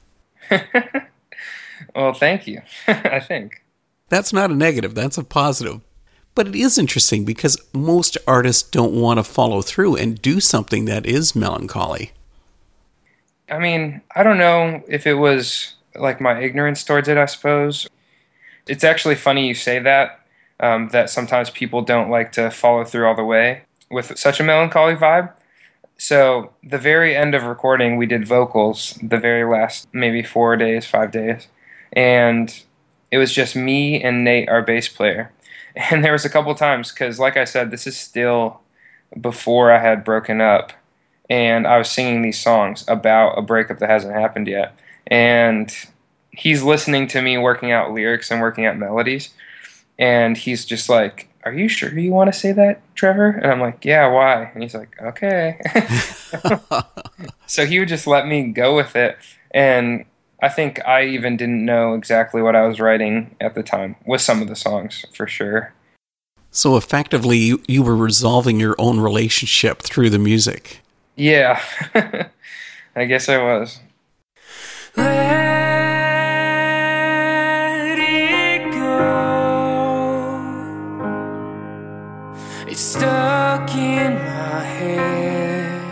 well, 1.94 2.12
thank 2.12 2.46
you, 2.46 2.60
I 2.86 3.18
think. 3.18 3.64
That's 4.08 4.32
not 4.32 4.50
a 4.50 4.54
negative, 4.54 4.94
that's 4.94 5.18
a 5.18 5.24
positive. 5.24 5.80
But 6.34 6.48
it 6.48 6.54
is 6.54 6.78
interesting 6.78 7.24
because 7.24 7.56
most 7.72 8.18
artists 8.26 8.62
don't 8.62 8.92
want 8.92 9.18
to 9.18 9.24
follow 9.24 9.62
through 9.62 9.96
and 9.96 10.20
do 10.20 10.38
something 10.38 10.84
that 10.84 11.06
is 11.06 11.34
melancholy. 11.34 12.12
I 13.50 13.58
mean, 13.58 14.00
I 14.14 14.22
don't 14.22 14.38
know 14.38 14.82
if 14.86 15.06
it 15.06 15.14
was 15.14 15.74
like 15.96 16.20
my 16.20 16.40
ignorance 16.40 16.84
towards 16.84 17.08
it, 17.08 17.18
I 17.18 17.26
suppose. 17.26 17.88
It's 18.70 18.84
actually 18.84 19.16
funny 19.16 19.48
you 19.48 19.54
say 19.54 19.80
that, 19.80 20.20
um, 20.60 20.90
that 20.90 21.10
sometimes 21.10 21.50
people 21.50 21.82
don't 21.82 22.08
like 22.08 22.30
to 22.32 22.52
follow 22.52 22.84
through 22.84 23.08
all 23.08 23.16
the 23.16 23.24
way 23.24 23.62
with 23.90 24.16
such 24.16 24.38
a 24.38 24.44
melancholy 24.44 24.94
vibe. 24.94 25.32
So, 25.98 26.52
the 26.62 26.78
very 26.78 27.16
end 27.16 27.34
of 27.34 27.42
recording, 27.42 27.96
we 27.96 28.06
did 28.06 28.28
vocals, 28.28 28.96
the 29.02 29.18
very 29.18 29.44
last 29.44 29.88
maybe 29.92 30.22
four 30.22 30.56
days, 30.56 30.86
five 30.86 31.10
days. 31.10 31.48
And 31.92 32.62
it 33.10 33.18
was 33.18 33.32
just 33.32 33.56
me 33.56 34.00
and 34.00 34.22
Nate, 34.22 34.48
our 34.48 34.62
bass 34.62 34.88
player. 34.88 35.32
And 35.90 36.04
there 36.04 36.12
was 36.12 36.24
a 36.24 36.30
couple 36.30 36.52
times 36.56 36.90
because, 36.90 37.20
like 37.20 37.36
I 37.36 37.44
said, 37.44 37.70
this 37.70 37.86
is 37.86 37.96
still 37.96 38.60
before 39.20 39.70
I 39.70 39.78
had 39.78 40.04
broken 40.04 40.40
up, 40.40 40.72
and 41.28 41.64
I 41.64 41.78
was 41.78 41.88
singing 41.88 42.22
these 42.22 42.40
songs 42.40 42.84
about 42.88 43.38
a 43.38 43.42
breakup 43.42 43.78
that 43.78 43.88
hasn't 43.88 44.14
happened 44.14 44.48
yet. 44.48 44.76
And 45.06 45.72
he's 46.32 46.62
listening 46.62 47.06
to 47.08 47.22
me 47.22 47.38
working 47.38 47.70
out 47.72 47.92
lyrics 47.92 48.30
and 48.30 48.40
working 48.40 48.66
out 48.66 48.76
melodies, 48.76 49.30
and 49.98 50.36
he's 50.36 50.64
just 50.64 50.88
like, 50.88 51.28
"Are 51.44 51.52
you 51.52 51.68
sure 51.68 51.96
you 51.96 52.12
want 52.12 52.32
to 52.32 52.38
say 52.38 52.52
that, 52.52 52.80
Trevor?" 52.94 53.30
And 53.30 53.50
I'm 53.50 53.60
like, 53.60 53.84
"Yeah, 53.84 54.08
why?" 54.08 54.50
And 54.54 54.62
he's 54.62 54.74
like, 54.74 55.00
"Okay." 55.00 55.60
so 57.46 57.66
he 57.66 57.78
would 57.78 57.88
just 57.88 58.06
let 58.06 58.26
me 58.26 58.44
go 58.52 58.76
with 58.76 58.96
it, 58.96 59.16
and 59.50 60.04
I 60.42 60.48
think 60.48 60.84
I 60.86 61.04
even 61.04 61.36
didn't 61.36 61.64
know 61.64 61.94
exactly 61.94 62.40
what 62.42 62.56
I 62.56 62.66
was 62.66 62.80
writing 62.80 63.36
at 63.40 63.54
the 63.54 63.62
time 63.62 63.96
with 64.06 64.20
some 64.20 64.40
of 64.40 64.48
the 64.48 64.56
songs 64.56 65.04
for 65.12 65.26
sure. 65.26 65.72
So 66.50 66.76
effectively, 66.76 67.38
you, 67.38 67.62
you 67.68 67.82
were 67.82 67.96
resolving 67.96 68.58
your 68.58 68.74
own 68.78 68.98
relationship 68.98 69.82
through 69.82 70.10
the 70.10 70.18
music. 70.18 70.80
Yeah, 71.14 71.62
I 72.96 73.04
guess 73.04 73.28
I 73.28 73.38
was. 73.38 73.80
Stuck 82.80 83.74
in 83.74 84.14
my 84.14 84.64
head. 84.64 85.82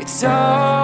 It's 0.00 0.22
all 0.22 0.75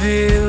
possibilities 0.00 0.39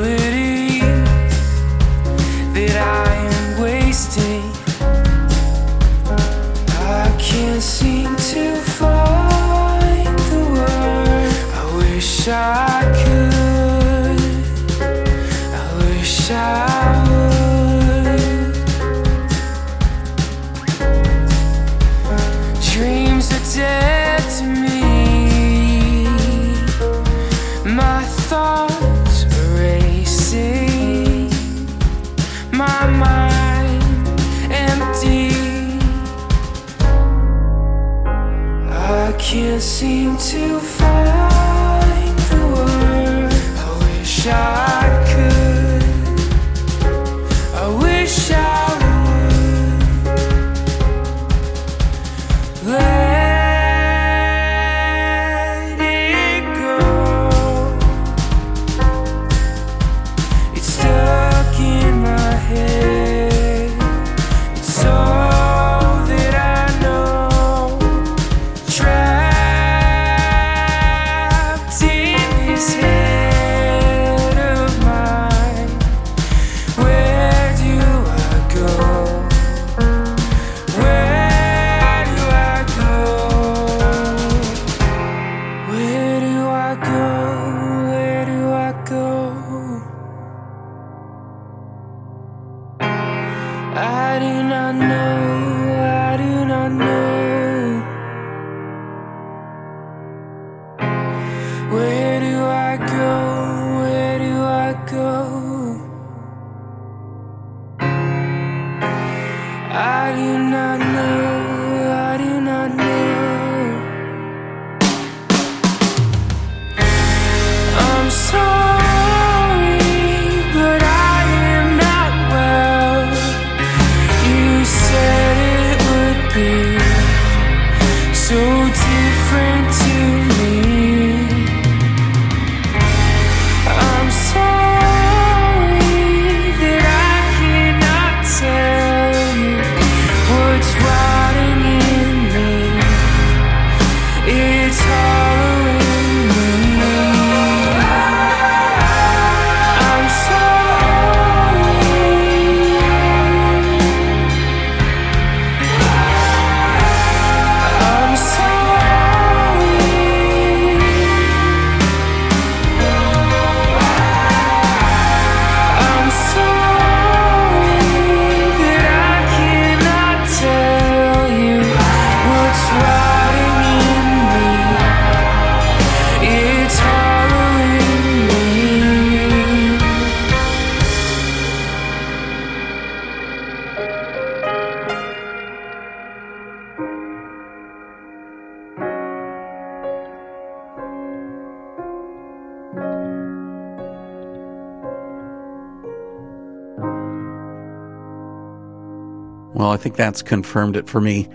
Well, 199.62 199.70
I 199.70 199.76
think 199.76 199.94
that's 199.94 200.22
confirmed 200.22 200.76
it 200.76 200.88
for 200.88 201.00
me. 201.00 201.28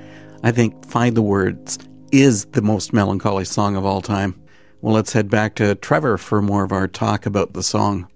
I 0.44 0.52
think 0.52 0.86
Find 0.86 1.16
the 1.16 1.22
Words 1.22 1.80
is 2.12 2.44
the 2.48 2.62
most 2.62 2.92
melancholy 2.92 3.46
song 3.46 3.78
of 3.78 3.86
all 3.86 4.02
time. 4.02 4.38
Well, 4.82 4.94
let's 4.94 5.14
head 5.14 5.30
back 5.30 5.56
to 5.56 5.76
Trevor 5.76 6.18
for 6.18 6.42
more 6.42 6.66
of 6.66 6.74
our 6.74 6.90
talk 6.90 7.26
about 7.26 7.54
the 7.54 7.64
song. 7.64 8.10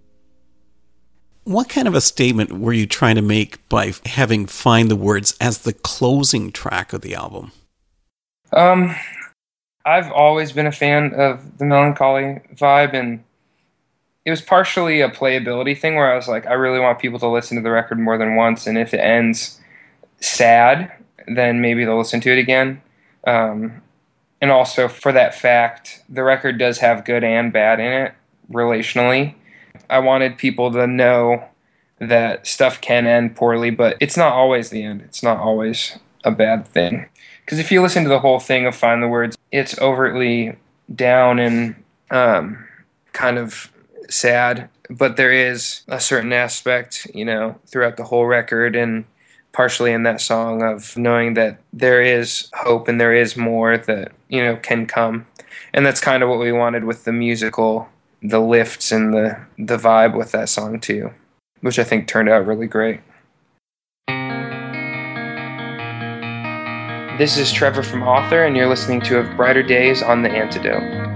What 1.45 1.69
kind 1.69 1.87
of 1.87 1.95
a 1.95 2.01
statement 2.01 2.59
were 2.59 2.73
you 2.73 2.87
trying 2.87 3.15
to 3.15 3.21
make 3.21 3.65
by 3.69 3.93
having 4.05 4.47
Find 4.47 4.91
the 4.91 4.97
Words 4.97 5.33
as 5.39 5.59
the 5.59 5.71
closing 5.71 6.51
track 6.51 6.91
of 6.91 6.99
the 6.99 7.15
album? 7.15 7.53
Um, 8.51 8.93
I've 9.85 10.11
always 10.11 10.51
been 10.51 10.67
a 10.67 10.73
fan 10.73 11.13
of 11.13 11.57
the 11.57 11.63
melancholy 11.63 12.41
vibe, 12.53 12.93
and 12.93 13.23
it 14.25 14.29
was 14.29 14.41
partially 14.41 14.99
a 14.99 15.07
playability 15.07 15.79
thing 15.79 15.95
where 15.95 16.11
I 16.11 16.17
was 16.17 16.27
like, 16.27 16.47
I 16.47 16.53
really 16.55 16.81
want 16.81 16.99
people 16.99 17.19
to 17.19 17.29
listen 17.29 17.55
to 17.55 17.63
the 17.63 17.71
record 17.71 17.97
more 17.97 18.17
than 18.17 18.35
once, 18.35 18.67
and 18.67 18.77
if 18.77 18.93
it 18.93 18.99
ends 18.99 19.59
sad, 20.21 20.91
then 21.27 21.61
maybe 21.61 21.83
they'll 21.83 21.97
listen 21.97 22.21
to 22.21 22.31
it 22.31 22.39
again. 22.39 22.81
Um, 23.25 23.81
and 24.41 24.51
also 24.51 24.87
for 24.87 25.11
that 25.11 25.35
fact, 25.35 26.01
the 26.09 26.23
record 26.23 26.57
does 26.57 26.79
have 26.79 27.05
good 27.05 27.23
and 27.23 27.51
bad 27.51 27.79
in 27.79 27.91
it 27.91 28.13
relationally. 28.49 29.35
I 29.89 29.99
wanted 29.99 30.37
people 30.37 30.71
to 30.71 30.87
know 30.87 31.45
that 31.99 32.47
stuff 32.47 32.81
can 32.81 33.05
end 33.05 33.35
poorly, 33.35 33.69
but 33.69 33.97
it's 33.99 34.17
not 34.17 34.33
always 34.33 34.69
the 34.69 34.83
end. 34.83 35.01
It's 35.01 35.21
not 35.21 35.37
always 35.37 35.99
a 36.23 36.31
bad 36.31 36.67
thing. 36.67 37.07
Because 37.45 37.59
if 37.59 37.71
you 37.71 37.81
listen 37.81 38.03
to 38.03 38.09
the 38.09 38.19
whole 38.19 38.39
thing 38.39 38.65
of 38.65 38.75
Find 38.75 39.03
the 39.03 39.07
Words, 39.07 39.37
it's 39.51 39.77
overtly 39.79 40.55
down 40.93 41.39
and 41.39 41.75
um, 42.09 42.65
kind 43.13 43.37
of 43.37 43.71
sad, 44.09 44.69
but 44.89 45.15
there 45.15 45.31
is 45.31 45.83
a 45.87 45.99
certain 45.99 46.33
aspect, 46.33 47.07
you 47.13 47.25
know, 47.25 47.59
throughout 47.67 47.97
the 47.97 48.03
whole 48.05 48.25
record 48.25 48.75
and 48.75 49.05
partially 49.53 49.91
in 49.91 50.03
that 50.03 50.21
song 50.21 50.61
of 50.61 50.95
knowing 50.97 51.33
that 51.33 51.59
there 51.73 52.01
is 52.01 52.49
hope 52.53 52.87
and 52.87 52.99
there 52.99 53.13
is 53.13 53.35
more 53.35 53.77
that, 53.77 54.11
you 54.29 54.43
know, 54.43 54.55
can 54.55 54.85
come. 54.85 55.25
And 55.73 55.85
that's 55.85 56.01
kind 56.01 56.23
of 56.23 56.29
what 56.29 56.39
we 56.39 56.51
wanted 56.51 56.83
with 56.85 57.03
the 57.03 57.11
musical, 57.11 57.89
the 58.21 58.39
lifts 58.39 58.91
and 58.91 59.13
the, 59.13 59.39
the 59.57 59.77
vibe 59.77 60.17
with 60.17 60.31
that 60.31 60.49
song 60.49 60.79
too, 60.79 61.11
which 61.61 61.79
I 61.79 61.83
think 61.83 62.07
turned 62.07 62.29
out 62.29 62.45
really 62.45 62.67
great. 62.67 63.01
This 67.17 67.37
is 67.37 67.51
Trevor 67.51 67.83
from 67.83 68.01
Author, 68.01 68.45
and 68.45 68.57
you're 68.57 68.69
listening 68.69 69.01
to 69.01 69.19
Of 69.19 69.37
Brighter 69.37 69.61
Days 69.61 70.01
on 70.01 70.23
The 70.23 70.31
Antidote. 70.31 71.10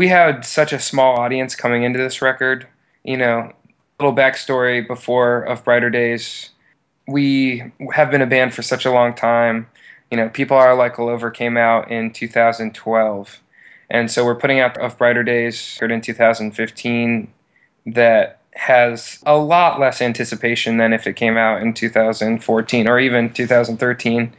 We 0.00 0.08
had 0.08 0.46
such 0.46 0.72
a 0.72 0.80
small 0.80 1.20
audience 1.20 1.54
coming 1.54 1.82
into 1.82 1.98
this 1.98 2.22
record. 2.22 2.66
You 3.04 3.18
know, 3.18 3.52
little 3.98 4.16
backstory 4.16 4.86
before 4.86 5.42
of 5.42 5.62
Brighter 5.62 5.90
Days. 5.90 6.48
We 7.06 7.70
have 7.92 8.10
been 8.10 8.22
a 8.22 8.26
band 8.26 8.54
for 8.54 8.62
such 8.62 8.86
a 8.86 8.90
long 8.90 9.12
time. 9.12 9.68
You 10.10 10.16
know, 10.16 10.30
People 10.30 10.56
Are 10.56 10.74
Like 10.74 10.98
All 10.98 11.10
Over 11.10 11.30
came 11.30 11.58
out 11.58 11.90
in 11.90 12.14
2012. 12.14 13.42
And 13.90 14.10
so 14.10 14.24
we're 14.24 14.36
putting 14.36 14.58
out 14.58 14.78
Of 14.78 14.96
Brighter 14.96 15.22
Days 15.22 15.78
in 15.82 16.00
2015 16.00 17.30
that 17.84 18.40
has 18.54 19.18
a 19.26 19.36
lot 19.36 19.78
less 19.78 20.00
anticipation 20.00 20.78
than 20.78 20.94
if 20.94 21.06
it 21.06 21.14
came 21.14 21.36
out 21.36 21.60
in 21.60 21.74
2014 21.74 22.88
or 22.88 22.98
even 22.98 23.30
2013. 23.34 24.32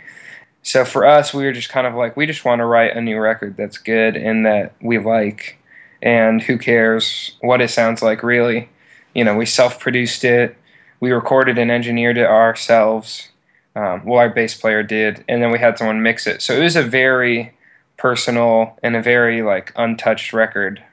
So 0.64 0.86
for 0.86 1.06
us, 1.06 1.34
we 1.34 1.44
were 1.44 1.52
just 1.52 1.70
kind 1.70 1.88
of 1.88 1.96
like, 1.96 2.16
we 2.16 2.26
just 2.26 2.46
want 2.46 2.60
to 2.60 2.66
write 2.66 2.96
a 2.96 3.02
new 3.02 3.20
record 3.20 3.58
that's 3.58 3.78
good 3.78 4.16
and 4.16 4.46
that 4.46 4.74
we 4.82 5.00
like. 5.00 5.58
And 6.02 6.42
who 6.42 6.58
cares 6.58 7.36
what 7.42 7.62
it 7.62 7.70
sounds 7.70 8.02
like, 8.02 8.24
really? 8.24 8.70
You 9.14 9.24
know, 9.24 9.36
we 9.36 9.46
self 9.46 9.80
produced 9.80 10.24
it, 10.24 10.56
we 11.00 11.12
recorded 11.12 11.58
and 11.58 11.72
engineered 11.72 12.18
it 12.18 12.28
ourselves. 12.28 13.30
Um, 13.76 14.04
well, 14.06 14.20
our 14.20 14.30
bass 14.30 14.54
player 14.54 14.84
did, 14.84 15.24
and 15.28 15.42
then 15.42 15.52
we 15.52 15.60
had 15.60 15.78
someone 15.78 16.04
mix 16.04 16.28
it. 16.28 16.42
So 16.42 16.56
it 16.56 16.64
was 16.64 16.76
a 16.76 16.84
very 16.84 17.54
personal 17.98 18.78
and 18.84 18.96
a 18.96 19.02
very 19.02 19.42
like 19.42 19.72
untouched 19.76 20.34
record. 20.34 20.84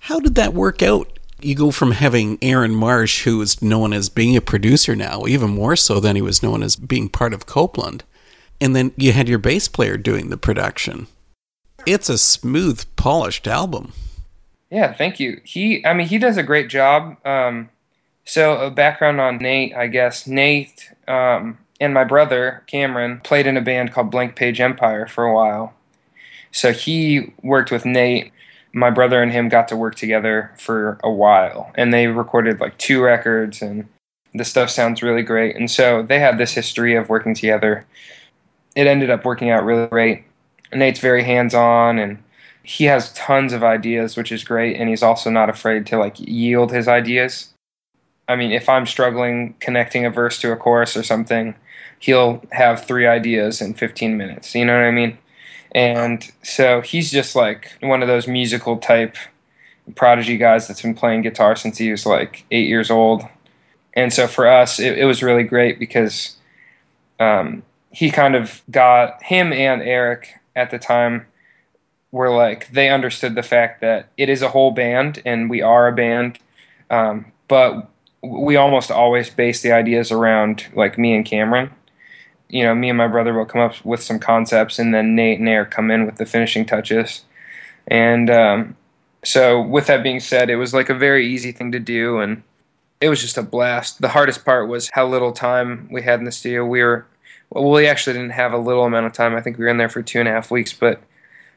How 0.00 0.20
did 0.20 0.34
that 0.34 0.54
work 0.54 0.82
out? 0.82 1.18
You 1.40 1.54
go 1.54 1.70
from 1.70 1.92
having 1.92 2.38
Aaron 2.40 2.74
Marsh, 2.74 3.24
who 3.24 3.40
is 3.42 3.60
known 3.60 3.92
as 3.92 4.08
being 4.08 4.36
a 4.36 4.40
producer 4.40 4.94
now, 4.94 5.26
even 5.26 5.50
more 5.50 5.76
so 5.76 6.00
than 6.00 6.16
he 6.16 6.22
was 6.22 6.42
known 6.42 6.62
as 6.62 6.76
being 6.76 7.08
part 7.08 7.34
of 7.34 7.46
Copeland, 7.46 8.04
and 8.60 8.74
then 8.74 8.92
you 8.96 9.12
had 9.12 9.28
your 9.28 9.38
bass 9.38 9.68
player 9.68 9.96
doing 9.96 10.30
the 10.30 10.36
production. 10.36 11.06
It's 11.86 12.08
a 12.08 12.18
smooth, 12.18 12.84
polished 12.96 13.46
album. 13.46 13.92
Yeah, 14.70 14.92
thank 14.92 15.20
you. 15.20 15.40
He, 15.44 15.84
I 15.86 15.92
mean, 15.92 16.08
he 16.08 16.18
does 16.18 16.36
a 16.36 16.42
great 16.42 16.68
job. 16.68 17.16
Um, 17.24 17.68
so, 18.24 18.58
a 18.58 18.70
background 18.70 19.20
on 19.20 19.38
Nate, 19.38 19.74
I 19.74 19.86
guess. 19.86 20.26
Nate 20.26 20.90
um, 21.06 21.58
and 21.78 21.92
my 21.92 22.04
brother, 22.04 22.64
Cameron, 22.66 23.20
played 23.22 23.46
in 23.46 23.56
a 23.56 23.60
band 23.60 23.92
called 23.92 24.10
Blank 24.10 24.34
Page 24.34 24.60
Empire 24.60 25.06
for 25.06 25.24
a 25.24 25.34
while. 25.34 25.74
So, 26.50 26.72
he 26.72 27.32
worked 27.42 27.70
with 27.70 27.84
Nate. 27.84 28.32
My 28.72 28.90
brother 28.90 29.22
and 29.22 29.30
him 29.30 29.48
got 29.48 29.68
to 29.68 29.76
work 29.76 29.94
together 29.94 30.52
for 30.58 30.98
a 31.04 31.10
while, 31.10 31.70
and 31.76 31.92
they 31.92 32.08
recorded 32.08 32.60
like 32.60 32.76
two 32.78 33.02
records, 33.02 33.62
and 33.62 33.86
the 34.32 34.44
stuff 34.44 34.70
sounds 34.70 35.02
really 35.02 35.22
great. 35.22 35.54
And 35.54 35.70
so, 35.70 36.02
they 36.02 36.18
had 36.18 36.38
this 36.38 36.54
history 36.54 36.96
of 36.96 37.10
working 37.10 37.34
together 37.34 37.86
it 38.74 38.86
ended 38.86 39.10
up 39.10 39.24
working 39.24 39.50
out 39.50 39.64
really 39.64 39.86
great. 39.86 40.24
Nate's 40.72 41.00
very 41.00 41.22
hands 41.24 41.54
on 41.54 41.98
and 41.98 42.22
he 42.62 42.84
has 42.84 43.12
tons 43.12 43.52
of 43.52 43.62
ideas, 43.62 44.16
which 44.16 44.32
is 44.32 44.42
great. 44.42 44.76
And 44.76 44.88
he's 44.88 45.02
also 45.02 45.30
not 45.30 45.50
afraid 45.50 45.86
to 45.86 45.98
like 45.98 46.18
yield 46.18 46.72
his 46.72 46.88
ideas. 46.88 47.52
I 48.26 48.36
mean, 48.36 48.52
if 48.52 48.68
I'm 48.68 48.86
struggling 48.86 49.54
connecting 49.60 50.06
a 50.06 50.10
verse 50.10 50.40
to 50.40 50.50
a 50.50 50.56
chorus 50.56 50.96
or 50.96 51.02
something, 51.02 51.54
he'll 51.98 52.42
have 52.52 52.84
three 52.84 53.06
ideas 53.06 53.60
in 53.60 53.74
15 53.74 54.16
minutes. 54.16 54.54
You 54.54 54.64
know 54.64 54.74
what 54.74 54.86
I 54.86 54.90
mean? 54.90 55.18
And 55.72 56.30
so 56.42 56.80
he's 56.80 57.10
just 57.10 57.36
like 57.36 57.72
one 57.80 58.00
of 58.00 58.08
those 58.08 58.26
musical 58.26 58.78
type 58.78 59.16
prodigy 59.94 60.38
guys 60.38 60.66
that's 60.66 60.82
been 60.82 60.94
playing 60.94 61.22
guitar 61.22 61.56
since 61.56 61.78
he 61.78 61.90
was 61.90 62.06
like 62.06 62.44
eight 62.50 62.68
years 62.68 62.90
old. 62.90 63.24
And 63.94 64.12
so 64.12 64.26
for 64.26 64.46
us, 64.46 64.80
it, 64.80 64.98
it 64.98 65.04
was 65.04 65.22
really 65.22 65.42
great 65.42 65.78
because 65.78 66.36
um, 67.20 67.62
he 67.94 68.10
kind 68.10 68.34
of 68.34 68.60
got 68.70 69.22
him 69.22 69.52
and 69.52 69.80
Eric 69.80 70.40
at 70.56 70.72
the 70.72 70.78
time 70.80 71.26
were 72.10 72.34
like 72.34 72.70
they 72.72 72.90
understood 72.90 73.36
the 73.36 73.42
fact 73.42 73.80
that 73.82 74.08
it 74.16 74.28
is 74.28 74.42
a 74.42 74.48
whole 74.48 74.72
band 74.72 75.22
and 75.24 75.48
we 75.48 75.62
are 75.62 75.86
a 75.86 75.92
band, 75.92 76.40
um, 76.90 77.26
but 77.46 77.88
we 78.20 78.56
almost 78.56 78.90
always 78.90 79.30
base 79.30 79.62
the 79.62 79.70
ideas 79.70 80.10
around 80.10 80.66
like 80.74 80.98
me 80.98 81.14
and 81.14 81.24
Cameron. 81.24 81.70
You 82.48 82.64
know, 82.64 82.74
me 82.74 82.88
and 82.88 82.98
my 82.98 83.06
brother 83.06 83.32
will 83.32 83.46
come 83.46 83.60
up 83.60 83.84
with 83.84 84.02
some 84.02 84.18
concepts, 84.18 84.78
and 84.78 84.92
then 84.92 85.14
Nate 85.14 85.38
and 85.38 85.48
Eric 85.48 85.70
come 85.70 85.90
in 85.90 86.04
with 86.04 86.16
the 86.16 86.26
finishing 86.26 86.66
touches. 86.66 87.24
And 87.86 88.28
um, 88.28 88.76
so, 89.24 89.60
with 89.60 89.86
that 89.86 90.02
being 90.02 90.20
said, 90.20 90.50
it 90.50 90.56
was 90.56 90.74
like 90.74 90.88
a 90.88 90.94
very 90.94 91.26
easy 91.26 91.52
thing 91.52 91.72
to 91.72 91.80
do, 91.80 92.18
and 92.18 92.42
it 93.00 93.08
was 93.08 93.20
just 93.20 93.38
a 93.38 93.42
blast. 93.42 94.00
The 94.00 94.08
hardest 94.08 94.44
part 94.44 94.68
was 94.68 94.90
how 94.90 95.06
little 95.06 95.32
time 95.32 95.88
we 95.90 96.02
had 96.02 96.18
in 96.18 96.24
the 96.24 96.32
studio. 96.32 96.64
We 96.64 96.82
were 96.82 97.06
well, 97.54 97.70
we 97.70 97.86
actually 97.86 98.14
didn't 98.14 98.30
have 98.30 98.52
a 98.52 98.58
little 98.58 98.84
amount 98.84 99.06
of 99.06 99.12
time. 99.12 99.34
I 99.34 99.40
think 99.40 99.58
we 99.58 99.64
were 99.64 99.70
in 99.70 99.76
there 99.76 99.88
for 99.88 100.02
two 100.02 100.18
and 100.18 100.28
a 100.28 100.32
half 100.32 100.50
weeks, 100.50 100.72
but 100.72 101.00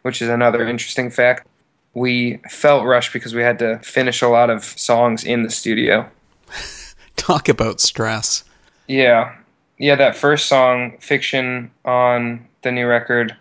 which 0.03 0.21
is 0.21 0.29
another 0.29 0.65
interesting 0.67 1.09
fact. 1.09 1.47
We 1.93 2.37
felt 2.49 2.85
rushed 2.85 3.11
because 3.11 3.33
we 3.33 3.41
had 3.41 3.57
to 3.59 3.79
finish 3.79 4.21
a 4.21 4.27
lot 4.27 4.49
of 4.49 4.63
songs 4.63 5.23
in 5.23 5.43
the 5.43 5.49
studio. 5.49 6.09
Talk 7.15 7.49
about 7.49 7.81
stress. 7.81 8.43
Yeah. 8.87 9.35
Yeah, 9.79 9.95
that 9.95 10.15
first 10.15 10.47
song, 10.47 10.97
Fiction, 10.99 11.71
on 11.83 12.47
the 12.61 12.71
new 12.71 12.87
record, 12.87 13.35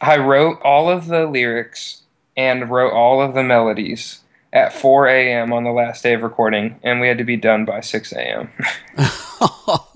I 0.00 0.16
wrote 0.16 0.60
all 0.62 0.90
of 0.90 1.06
the 1.06 1.26
lyrics 1.26 2.02
and 2.36 2.68
wrote 2.70 2.92
all 2.92 3.20
of 3.22 3.34
the 3.34 3.42
melodies 3.42 4.20
at 4.52 4.72
4 4.72 5.06
a.m. 5.06 5.52
on 5.52 5.64
the 5.64 5.70
last 5.70 6.02
day 6.02 6.14
of 6.14 6.22
recording, 6.22 6.78
and 6.82 7.00
we 7.00 7.08
had 7.08 7.18
to 7.18 7.24
be 7.24 7.36
done 7.36 7.64
by 7.64 7.80
6 7.80 8.12
a.m. 8.12 8.50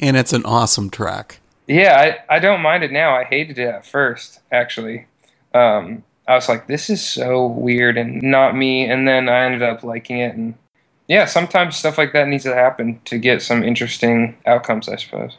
and 0.00 0.16
it's 0.16 0.32
an 0.32 0.44
awesome 0.44 0.90
track. 0.90 1.40
Yeah, 1.66 2.16
I, 2.28 2.36
I 2.36 2.38
don't 2.40 2.62
mind 2.62 2.82
it 2.82 2.90
now. 2.90 3.14
I 3.14 3.24
hated 3.24 3.58
it 3.58 3.68
at 3.68 3.86
first, 3.86 4.40
actually. 4.50 5.06
Um, 5.54 6.02
I 6.26 6.34
was 6.34 6.48
like, 6.48 6.66
this 6.66 6.90
is 6.90 7.04
so 7.04 7.46
weird 7.46 7.96
and 7.96 8.22
not 8.22 8.56
me. 8.56 8.84
And 8.84 9.06
then 9.06 9.28
I 9.28 9.44
ended 9.44 9.62
up 9.62 9.84
liking 9.84 10.18
it. 10.18 10.34
And 10.34 10.54
yeah, 11.06 11.26
sometimes 11.26 11.76
stuff 11.76 11.98
like 11.98 12.12
that 12.12 12.28
needs 12.28 12.44
to 12.44 12.54
happen 12.54 13.00
to 13.04 13.18
get 13.18 13.42
some 13.42 13.62
interesting 13.62 14.36
outcomes, 14.46 14.88
I 14.88 14.96
suppose. 14.96 15.36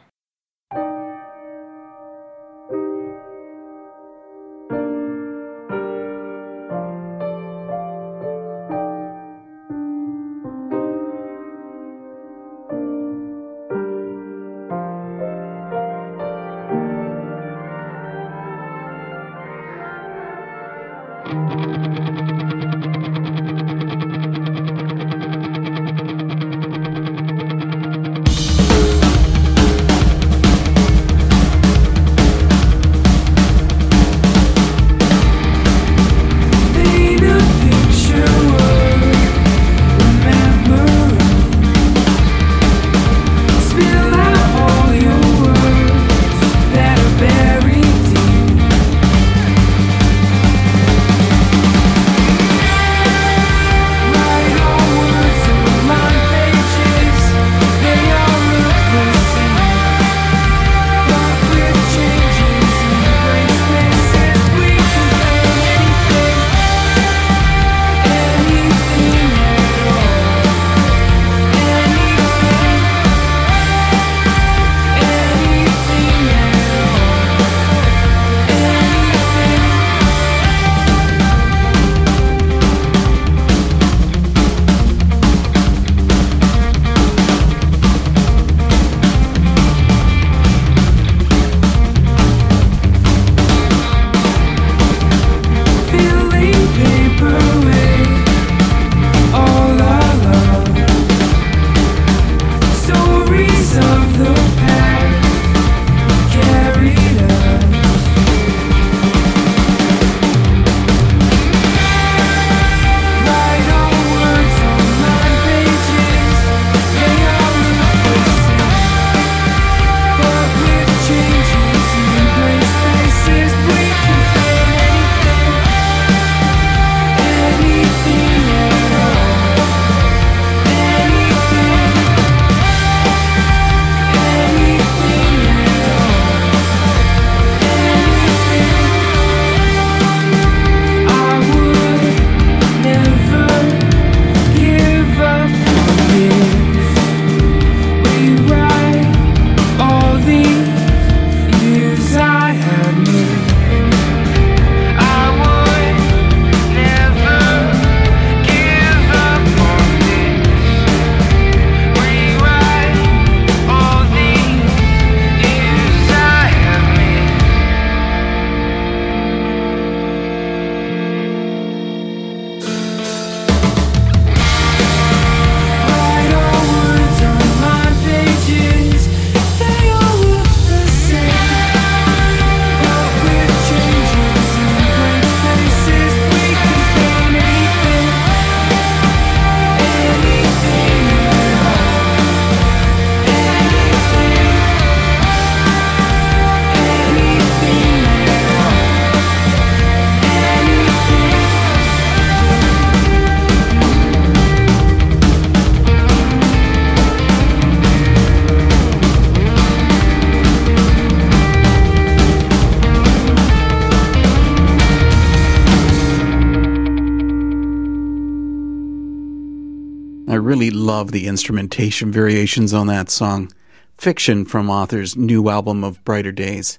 Really 220.62 220.70
love 220.70 221.10
the 221.10 221.26
instrumentation 221.26 222.12
variations 222.12 222.72
on 222.72 222.86
that 222.86 223.10
song. 223.10 223.50
Fiction 223.98 224.44
from 224.44 224.70
Author's 224.70 225.16
new 225.16 225.48
album 225.48 225.82
of 225.82 226.04
Brighter 226.04 226.30
Days. 226.30 226.78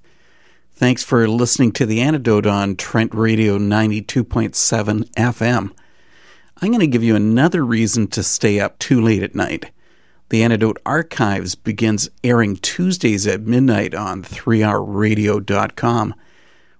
Thanks 0.71 1.03
for 1.03 1.27
listening 1.27 1.73
to 1.73 1.85
The 1.85 1.99
Antidote 1.99 2.45
on 2.45 2.77
Trent 2.77 3.13
Radio 3.13 3.57
92.7 3.57 5.09
FM. 5.15 5.71
I'm 6.61 6.69
going 6.69 6.79
to 6.79 6.87
give 6.87 7.03
you 7.03 7.17
another 7.17 7.65
reason 7.65 8.07
to 8.07 8.23
stay 8.23 8.57
up 8.57 8.79
too 8.79 9.01
late 9.01 9.21
at 9.21 9.35
night. 9.35 9.71
The 10.29 10.43
Antidote 10.43 10.77
Archives 10.85 11.55
begins 11.55 12.09
airing 12.23 12.55
Tuesdays 12.55 13.27
at 13.27 13.41
midnight 13.41 13.93
on 13.93 14.23
3hourradio.com. 14.23 16.15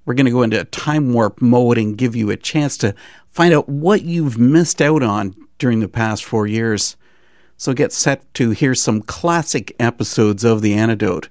We're 0.05 0.13
going 0.13 0.25
to 0.25 0.31
go 0.31 0.43
into 0.43 0.61
a 0.61 0.65
time 0.65 1.11
warp 1.11 1.41
mode 1.41 1.77
and 1.77 1.97
give 1.97 2.15
you 2.15 2.29
a 2.29 2.37
chance 2.37 2.77
to 2.77 2.95
find 3.29 3.53
out 3.53 3.67
what 3.67 4.03
you've 4.03 4.37
missed 4.37 4.81
out 4.81 5.03
on 5.03 5.42
during 5.57 5.79
the 5.79 5.87
past 5.87 6.23
four 6.23 6.47
years. 6.47 6.95
So 7.57 7.73
get 7.73 7.93
set 7.93 8.33
to 8.35 8.51
hear 8.51 8.75
some 8.75 9.01
classic 9.01 9.75
episodes 9.79 10.43
of 10.43 10.61
The 10.61 10.73
Antidote. 10.73 11.29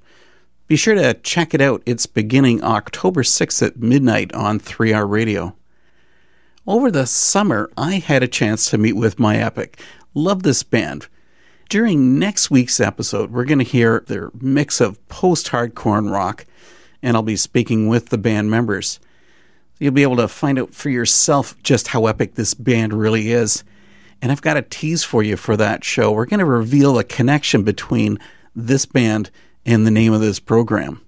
Be 0.66 0.76
sure 0.76 0.94
to 0.94 1.14
check 1.14 1.52
it 1.52 1.60
out. 1.60 1.82
It's 1.84 2.06
beginning 2.06 2.62
October 2.64 3.22
6th 3.22 3.66
at 3.66 3.76
midnight 3.76 4.32
on 4.32 4.58
3R 4.58 5.08
Radio. 5.08 5.54
Over 6.66 6.90
the 6.90 7.06
summer, 7.06 7.70
I 7.76 7.94
had 7.94 8.22
a 8.22 8.28
chance 8.28 8.70
to 8.70 8.78
meet 8.78 8.94
with 8.94 9.18
My 9.18 9.36
Epic. 9.36 9.80
Love 10.14 10.44
this 10.44 10.62
band. 10.62 11.08
During 11.68 12.18
next 12.18 12.50
week's 12.50 12.80
episode, 12.80 13.32
we're 13.32 13.44
going 13.44 13.58
to 13.58 13.64
hear 13.64 14.04
their 14.06 14.30
mix 14.40 14.80
of 14.80 15.06
post 15.08 15.48
hardcore 15.48 15.98
and 15.98 16.10
rock, 16.10 16.46
and 17.02 17.16
I'll 17.16 17.22
be 17.22 17.36
speaking 17.36 17.88
with 17.88 18.10
the 18.10 18.18
band 18.18 18.50
members. 18.50 19.00
You'll 19.78 19.92
be 19.92 20.04
able 20.04 20.16
to 20.16 20.28
find 20.28 20.58
out 20.58 20.72
for 20.72 20.90
yourself 20.90 21.60
just 21.62 21.88
how 21.88 22.06
epic 22.06 22.34
this 22.36 22.54
band 22.54 22.92
really 22.92 23.32
is. 23.32 23.64
And 24.22 24.32
I've 24.32 24.40
got 24.40 24.56
a 24.56 24.62
tease 24.62 25.04
for 25.04 25.22
you 25.22 25.36
for 25.36 25.56
that 25.58 25.84
show. 25.84 26.12
We're 26.12 26.24
going 26.24 26.40
to 26.40 26.46
reveal 26.46 26.98
a 26.98 27.04
connection 27.04 27.64
between 27.64 28.18
this 28.56 28.86
band 28.86 29.30
and 29.66 29.84
the 29.84 29.90
name 29.90 30.14
of 30.14 30.22
this 30.22 30.38
program. 30.38 31.02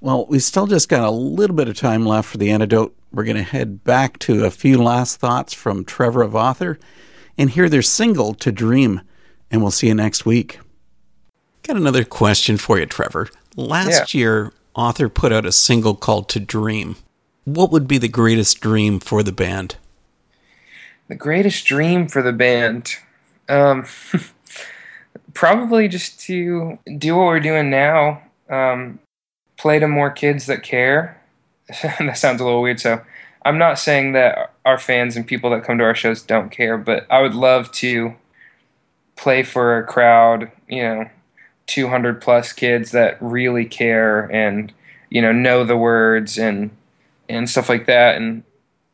Well, 0.00 0.26
we 0.26 0.38
still 0.38 0.68
just 0.68 0.88
got 0.88 1.08
a 1.08 1.10
little 1.10 1.56
bit 1.56 1.68
of 1.68 1.76
time 1.76 2.06
left 2.06 2.28
for 2.28 2.38
the 2.38 2.50
antidote. 2.50 2.94
We're 3.10 3.24
going 3.24 3.36
to 3.36 3.42
head 3.42 3.82
back 3.82 4.18
to 4.20 4.44
a 4.44 4.50
few 4.50 4.80
last 4.80 5.18
thoughts 5.18 5.54
from 5.54 5.84
Trevor 5.84 6.22
of 6.22 6.36
Author 6.36 6.78
and 7.36 7.50
hear 7.50 7.68
their 7.68 7.82
single, 7.82 8.34
To 8.34 8.52
Dream 8.52 9.00
and 9.50 9.62
we'll 9.62 9.70
see 9.70 9.88
you 9.88 9.94
next 9.94 10.26
week. 10.26 10.60
Got 11.62 11.76
another 11.76 12.04
question 12.04 12.56
for 12.56 12.78
you, 12.78 12.86
Trevor. 12.86 13.28
Last 13.56 14.14
yeah. 14.14 14.20
year, 14.20 14.52
Author 14.74 15.08
put 15.08 15.32
out 15.32 15.46
a 15.46 15.52
single 15.52 15.94
called 15.94 16.28
To 16.30 16.40
Dream. 16.40 16.96
What 17.44 17.70
would 17.72 17.88
be 17.88 17.98
the 17.98 18.08
greatest 18.08 18.60
dream 18.60 19.00
for 19.00 19.22
the 19.22 19.32
band? 19.32 19.76
The 21.08 21.14
greatest 21.14 21.64
dream 21.64 22.08
for 22.08 22.22
the 22.22 22.32
band? 22.32 22.96
Um, 23.48 23.86
probably 25.34 25.88
just 25.88 26.20
to 26.20 26.78
do 26.98 27.16
what 27.16 27.26
we're 27.26 27.40
doing 27.40 27.70
now, 27.70 28.22
um, 28.50 28.98
play 29.56 29.78
to 29.78 29.88
more 29.88 30.10
kids 30.10 30.46
that 30.46 30.62
care. 30.62 31.20
that 31.82 32.18
sounds 32.18 32.40
a 32.40 32.44
little 32.44 32.62
weird. 32.62 32.80
So 32.80 33.02
I'm 33.44 33.58
not 33.58 33.78
saying 33.78 34.12
that 34.12 34.52
our 34.64 34.78
fans 34.78 35.16
and 35.16 35.26
people 35.26 35.50
that 35.50 35.64
come 35.64 35.78
to 35.78 35.84
our 35.84 35.94
shows 35.94 36.22
don't 36.22 36.50
care, 36.50 36.76
but 36.76 37.06
I 37.10 37.22
would 37.22 37.34
love 37.34 37.72
to 37.72 38.14
play 39.16 39.42
for 39.42 39.78
a 39.78 39.86
crowd, 39.86 40.50
you 40.68 40.82
know, 40.82 41.10
200 41.68 42.20
plus 42.20 42.52
kids 42.52 42.90
that 42.90 43.16
really 43.20 43.64
care 43.64 44.22
and 44.32 44.72
you 45.10 45.22
know 45.22 45.32
know 45.32 45.64
the 45.64 45.76
words 45.76 46.38
and 46.38 46.70
and 47.28 47.48
stuff 47.48 47.68
like 47.68 47.86
that 47.86 48.16
and 48.16 48.42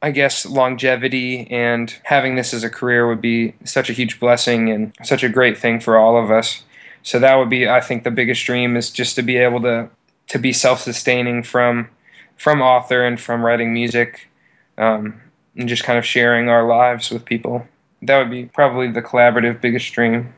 I 0.05 0.11
guess 0.11 0.44
longevity 0.44 1.50
and 1.50 1.90
having 2.02 2.36
this 2.36 2.52
as 2.52 2.62
a 2.62 2.68
career 2.68 3.09
would 3.09 3.22
be 3.22 3.55
such 3.64 3.88
a 3.88 3.94
huge 3.94 4.20
blessing 4.20 4.70
and 4.70 4.92
such 5.02 5.24
a 5.24 5.30
great 5.30 5.57
thing 5.57 5.80
for 5.80 5.96
all 5.96 6.22
of 6.22 6.30
us. 6.30 6.62
So 7.02 7.18
that 7.20 7.36
would 7.36 7.48
be 7.48 7.66
I 7.66 7.80
think 7.80 8.05
the 8.05 8.11
biggest 8.11 8.44
dream 8.44 8.76
is 8.76 8.90
just 8.90 9.16
to 9.16 9.22
be 9.22 9.38
able 9.38 9.62
to 9.62 9.88
to 10.28 10.38
be 10.38 10.52
self-sustaining 10.52 11.42
from 11.44 11.88
from 12.36 12.61
author 12.61 13.02
and 13.02 13.18
from 13.18 13.46
writing 13.46 13.72
music 13.72 14.28
um, 14.76 15.22
and 15.57 15.70
just 15.70 15.84
kind 15.84 15.98
of 15.98 16.05
sharing 16.05 16.50
our 16.50 16.66
lives 16.66 17.11
with 17.11 17.24
people 17.24 17.66
that 18.02 18.18
would 18.18 18.30
be 18.30 18.44
probably 18.44 18.88
the 18.88 19.00
collaborative 19.00 19.62
biggest 19.62 19.90
dream. 19.94 20.34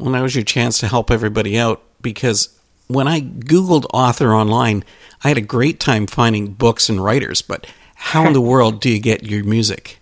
Well, 0.00 0.10
now 0.10 0.24
is 0.24 0.34
your 0.34 0.42
chance 0.42 0.80
to 0.80 0.88
help 0.88 1.12
everybody 1.12 1.56
out 1.56 1.82
because 2.02 2.58
when 2.88 3.06
I 3.06 3.20
Googled 3.20 3.86
author 3.94 4.34
online, 4.34 4.82
I 5.22 5.28
had 5.28 5.38
a 5.38 5.42
great 5.42 5.78
time 5.78 6.08
finding 6.08 6.54
books 6.54 6.88
and 6.88 7.02
writers, 7.02 7.42
but 7.42 7.68
how 7.96 8.26
in 8.26 8.32
the 8.32 8.40
world 8.40 8.80
do 8.80 8.90
you 8.90 9.00
get 9.00 9.24
your 9.24 9.42
music? 9.42 9.98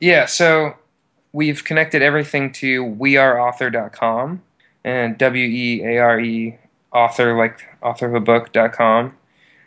Yeah, 0.00 0.26
so 0.26 0.74
we've 1.32 1.62
connected 1.64 2.02
everything 2.02 2.52
to 2.52 2.84
weareauthor.com 2.84 4.42
and 4.82 5.18
W 5.18 5.44
E 5.44 5.84
A 5.84 5.98
R 5.98 6.20
E 6.20 6.58
author, 6.92 7.36
like 7.36 7.64
author 7.82 8.06
of 8.06 8.14
a 8.14 8.20
book.com. 8.20 9.14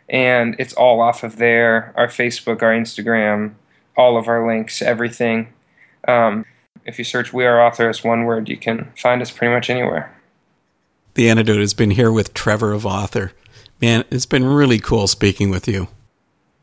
And 0.08 0.56
it's 0.58 0.72
all 0.72 1.00
off 1.00 1.22
of 1.22 1.36
there 1.36 1.92
our 1.96 2.08
Facebook, 2.08 2.62
our 2.62 2.72
Instagram, 2.72 3.54
all 3.96 4.16
of 4.16 4.28
our 4.28 4.46
links, 4.46 4.82
everything. 4.82 5.52
Um, 6.06 6.46
if 6.84 6.98
you 6.98 7.04
search 7.04 7.32
We 7.32 7.44
Are 7.44 7.60
Author 7.60 7.88
as 7.88 8.02
one 8.02 8.24
word, 8.24 8.48
you 8.48 8.56
can 8.56 8.90
find 8.96 9.20
us 9.20 9.30
pretty 9.30 9.52
much 9.52 9.68
anywhere. 9.68 10.14
The 11.14 11.28
Antidote 11.28 11.60
has 11.60 11.74
been 11.74 11.90
here 11.90 12.10
with 12.10 12.32
Trevor 12.32 12.72
of 12.72 12.86
Author. 12.86 13.32
Man, 13.80 14.04
it's 14.10 14.26
been 14.26 14.46
really 14.46 14.78
cool 14.78 15.06
speaking 15.06 15.50
with 15.50 15.68
you. 15.68 15.88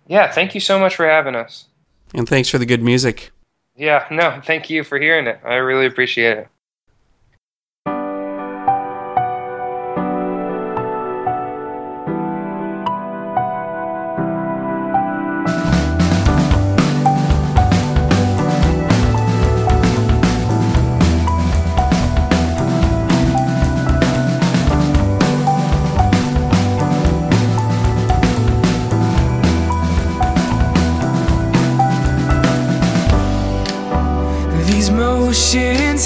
Yeah, 0.08 0.32
thank 0.32 0.54
you 0.54 0.62
so 0.62 0.80
much 0.80 0.96
for 0.96 1.08
having 1.08 1.36
us. 1.36 1.68
And 2.14 2.28
thanks 2.28 2.50
for 2.50 2.58
the 2.58 2.66
good 2.66 2.84
music. 2.84 3.32
Yeah, 3.76 4.06
no, 4.10 4.40
thank 4.44 4.70
you 4.70 4.84
for 4.84 5.00
hearing 5.00 5.28
it. 5.28 5.40
I 5.44 5.56
really 5.56 5.86
appreciate 5.86 6.38
it. 6.38 6.48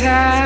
Have 0.01 0.38